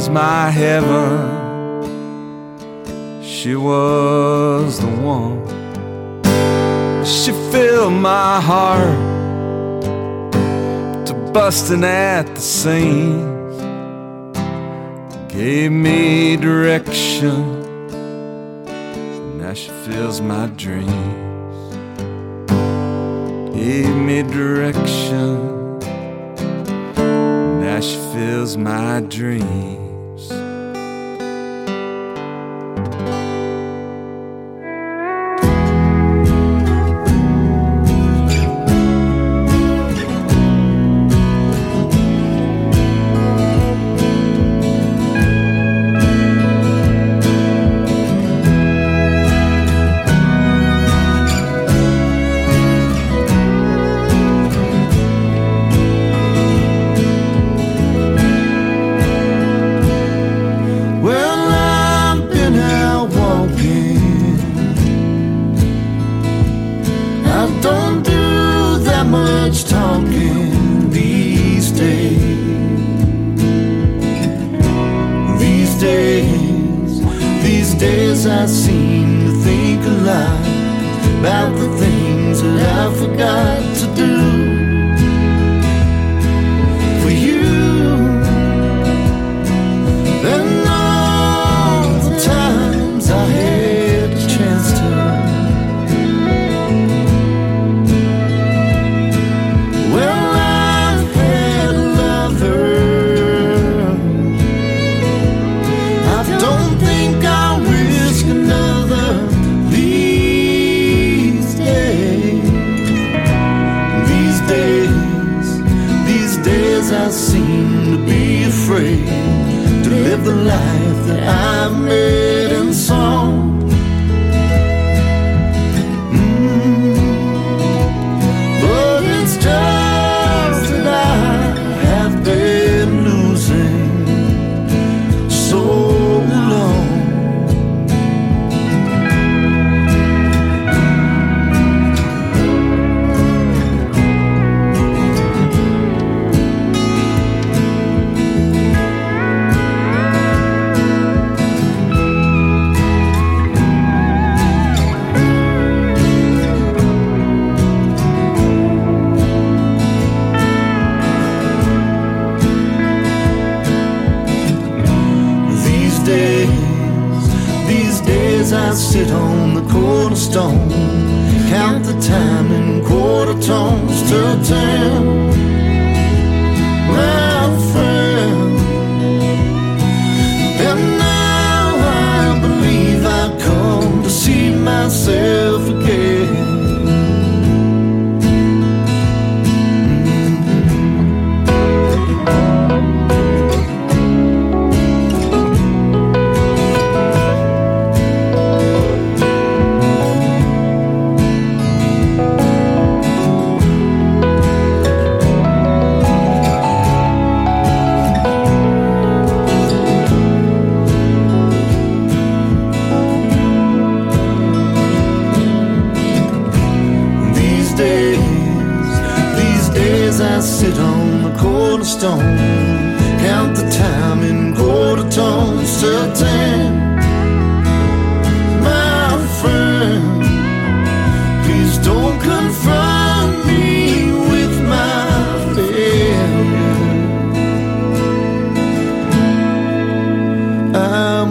was 0.00 0.08
my 0.08 0.48
heaven. 0.48 1.12
She 3.22 3.54
was 3.54 4.80
the 4.80 4.86
one. 4.86 5.44
She 7.04 7.32
filled 7.52 7.92
my 7.92 8.40
heart 8.40 8.96
to 11.06 11.12
busting 11.34 11.84
at 11.84 12.34
the 12.34 12.40
seams. 12.40 13.58
Gave 15.30 15.70
me 15.70 16.38
direction. 16.38 17.60
Now 19.36 19.52
she 19.52 19.68
fills 19.84 20.22
my 20.22 20.46
dreams. 20.56 21.74
Gave 23.54 23.94
me 24.08 24.22
direction. 24.22 25.78
Now 27.60 27.80
she 27.80 27.96
fills 28.14 28.56
my 28.56 29.00
dreams. 29.00 29.89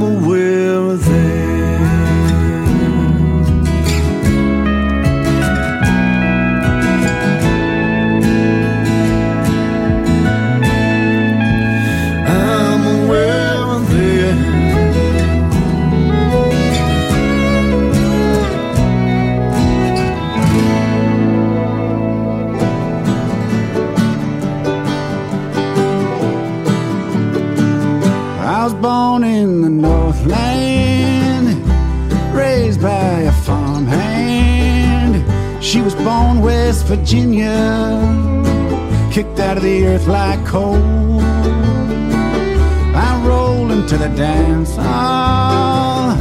We. 0.09 0.48
Virginia, 36.89 37.53
kicked 39.11 39.39
out 39.39 39.57
of 39.57 39.61
the 39.61 39.85
earth 39.85 40.07
like 40.07 40.43
coal. 40.43 41.21
I 42.95 43.23
roll 43.23 43.71
into 43.71 43.95
the 43.95 44.09
dance 44.09 44.75
hall, 44.75 46.17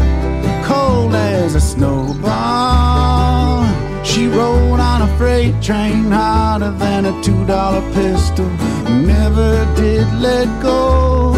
cold 0.65 1.15
as 1.15 1.55
a 1.55 1.61
snowball. 1.63 3.65
She 4.05 4.27
rolled 4.27 4.79
on 4.79 5.01
a 5.01 5.17
freight 5.17 5.59
train 5.63 6.11
harder 6.11 6.73
than 6.73 7.07
a 7.07 7.23
two 7.23 7.47
dollar 7.47 7.81
pistol. 7.95 8.51
Never 8.91 9.65
did 9.75 10.07
let 10.21 10.49
go. 10.63 11.33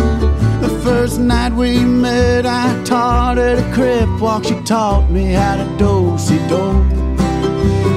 The 0.61 0.71
first 0.83 1.21
night 1.21 1.53
we 1.53 1.85
met, 1.85 2.47
I 2.47 2.83
taught 2.83 3.37
her 3.37 3.55
to 3.55 3.73
crip 3.73 4.09
walk. 4.21 4.43
She 4.43 4.61
taught 4.63 5.09
me 5.09 5.35
how 5.35 5.55
to 5.55 5.77
do, 5.79 6.19
si 6.19 6.37
do. 6.49 6.90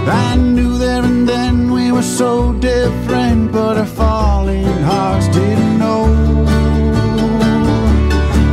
I 0.06 0.36
knew 0.36 0.78
there 0.78 1.02
and 1.04 1.28
then 1.28 1.72
we 1.72 1.92
were 1.92 2.04
so 2.04 2.52
different, 2.54 3.52
but 3.52 3.78
our 3.78 3.86
falling 3.86 4.66
hearts 4.84 5.28
didn't 5.30 5.80
know. 5.80 6.04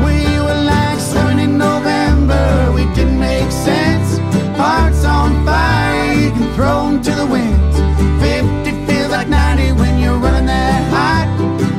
We 0.06 0.18
were 0.44 0.62
like 0.64 1.00
sun 1.00 1.40
in 1.40 1.58
November, 1.58 2.72
we 2.72 2.84
didn't 2.94 3.18
make 3.18 3.50
sense. 3.50 4.18
Hearts 4.56 5.04
on 5.04 5.44
fire, 5.44 6.12
you 6.14 6.30
can 6.30 6.54
throw 6.54 7.00
to 7.02 7.10
the 7.10 7.26
winds. 7.26 7.76
50 8.22 8.86
feels 8.86 9.10
like 9.10 9.28
90 9.28 9.72
when 9.72 9.98
you're 9.98 10.18
running 10.18 10.46
that 10.46 10.82
hot. 10.94 11.28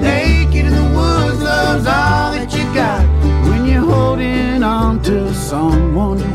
Naked 0.02 0.66
in 0.66 0.74
the 0.74 0.90
woods, 0.98 1.42
love's 1.42 1.88
all 1.88 2.34
that 2.34 2.54
you 2.54 2.66
got. 2.74 3.06
When 3.50 3.66
you're 3.66 3.86
holding 3.86 4.64
on 4.64 5.02
to 5.04 5.34
someone 5.34 6.31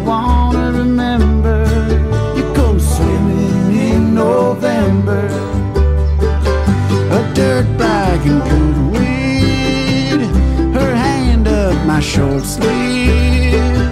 short 12.16 12.44
sleeve. 12.44 13.88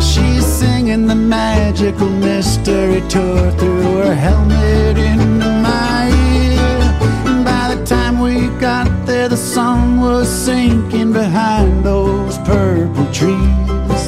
She's 0.00 0.46
singing 0.46 1.06
the 1.06 1.14
magical 1.14 2.08
mystery 2.08 3.02
tour 3.08 3.50
through 3.58 3.96
her 4.02 4.14
helmet 4.14 4.96
into 4.96 5.50
my 5.68 6.08
ear. 6.38 6.78
And 7.28 7.44
by 7.44 7.74
the 7.74 7.84
time 7.84 8.18
we 8.18 8.48
got 8.58 8.88
there, 9.04 9.28
the 9.28 9.36
sun 9.36 10.00
was 10.00 10.26
sinking 10.46 11.12
behind 11.12 11.84
those 11.84 12.38
purple 12.38 13.06
trees. 13.12 14.02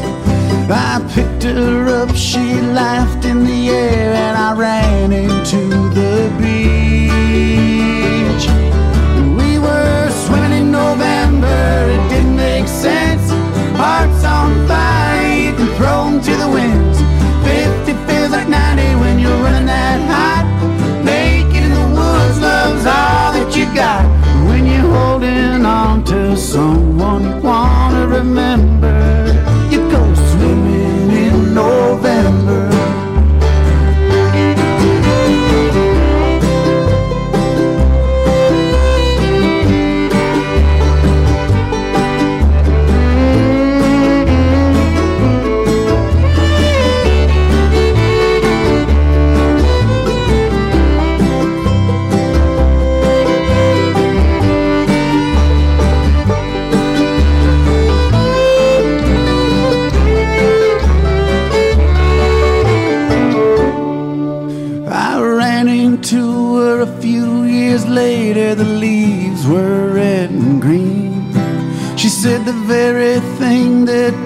I 0.70 0.94
picked 1.14 1.42
her 1.42 1.88
up, 2.00 2.14
she 2.16 2.44
laughed 2.80 3.26
in 3.26 3.44
the 3.44 3.68
air, 3.68 4.14
and 4.14 4.36
I 4.36 4.50
ran 4.54 5.12
into 5.12 5.60
the 5.98 6.34
beach. 6.38 6.77
Remember, 28.18 28.97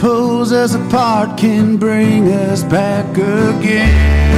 pulls 0.03 0.51
us 0.51 0.75
apart 0.75 1.39
can 1.39 1.77
bring 1.77 2.27
us 2.27 2.65
back 2.65 3.07
again. 3.17 4.35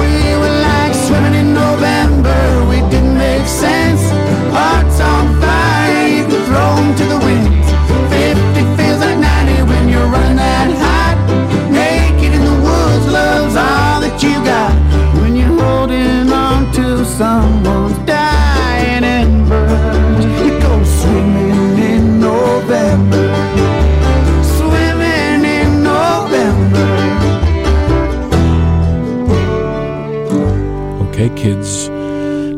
We 0.00 0.12
were 0.40 0.56
like 0.68 0.94
swimming 0.94 1.34
in 1.34 1.52
November. 1.52 2.40
We 2.70 2.80
didn't 2.88 3.18
make 3.18 3.46
sense. 3.46 4.00
Hearts 4.56 4.98
on 5.12 5.24
fire, 5.42 6.24
throw 6.48 6.70
'em 6.80 6.88
to 7.00 7.04
the 7.12 7.18
winds. 7.26 7.68
50 8.08 8.62
feels 8.78 9.00
like 9.04 9.18
90 9.18 9.62
when 9.70 9.90
you're 9.90 10.10
running 10.14 10.38
that 10.46 10.70
hot. 10.84 11.16
Naked 11.70 12.32
in 12.38 12.44
the 12.50 12.58
woods, 12.66 13.06
love's 13.16 13.56
all 13.56 14.00
that 14.04 14.16
you 14.24 14.36
got. 14.52 14.72
When 15.20 15.36
you're 15.36 15.56
holding 15.62 16.32
on 16.32 16.72
to 16.76 17.04
someone's 17.04 17.59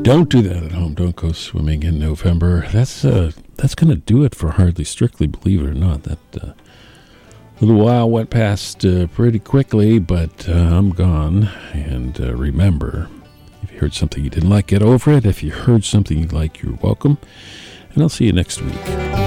don't 0.02 0.28
do 0.28 0.42
that 0.42 0.64
at 0.64 0.72
home. 0.72 0.94
Don't 0.94 1.16
go 1.16 1.32
swimming 1.32 1.82
in 1.82 1.98
November. 1.98 2.66
That's 2.72 3.04
uh, 3.04 3.32
that's 3.56 3.74
going 3.74 3.90
to 3.90 3.96
do 3.96 4.24
it 4.24 4.34
for 4.34 4.50
hardly 4.50 4.84
strictly. 4.84 5.26
Believe 5.26 5.62
it 5.62 5.68
or 5.68 5.74
not, 5.74 6.02
that 6.02 6.18
uh, 6.40 6.52
little 7.60 7.82
while 7.82 8.10
went 8.10 8.30
past 8.30 8.84
uh, 8.84 9.06
pretty 9.08 9.38
quickly, 9.38 9.98
but 9.98 10.48
uh, 10.48 10.52
I'm 10.52 10.90
gone. 10.90 11.44
And 11.72 12.20
uh, 12.20 12.34
remember, 12.34 13.08
if 13.62 13.72
you 13.72 13.78
heard 13.78 13.94
something 13.94 14.22
you 14.22 14.30
didn't 14.30 14.50
like, 14.50 14.66
get 14.66 14.82
over 14.82 15.12
it. 15.12 15.24
If 15.24 15.42
you 15.42 15.52
heard 15.52 15.84
something 15.84 16.18
you 16.18 16.26
like, 16.26 16.62
you're 16.62 16.78
welcome. 16.82 17.18
And 17.94 18.02
I'll 18.02 18.08
see 18.08 18.26
you 18.26 18.32
next 18.32 18.60
week. 18.60 19.21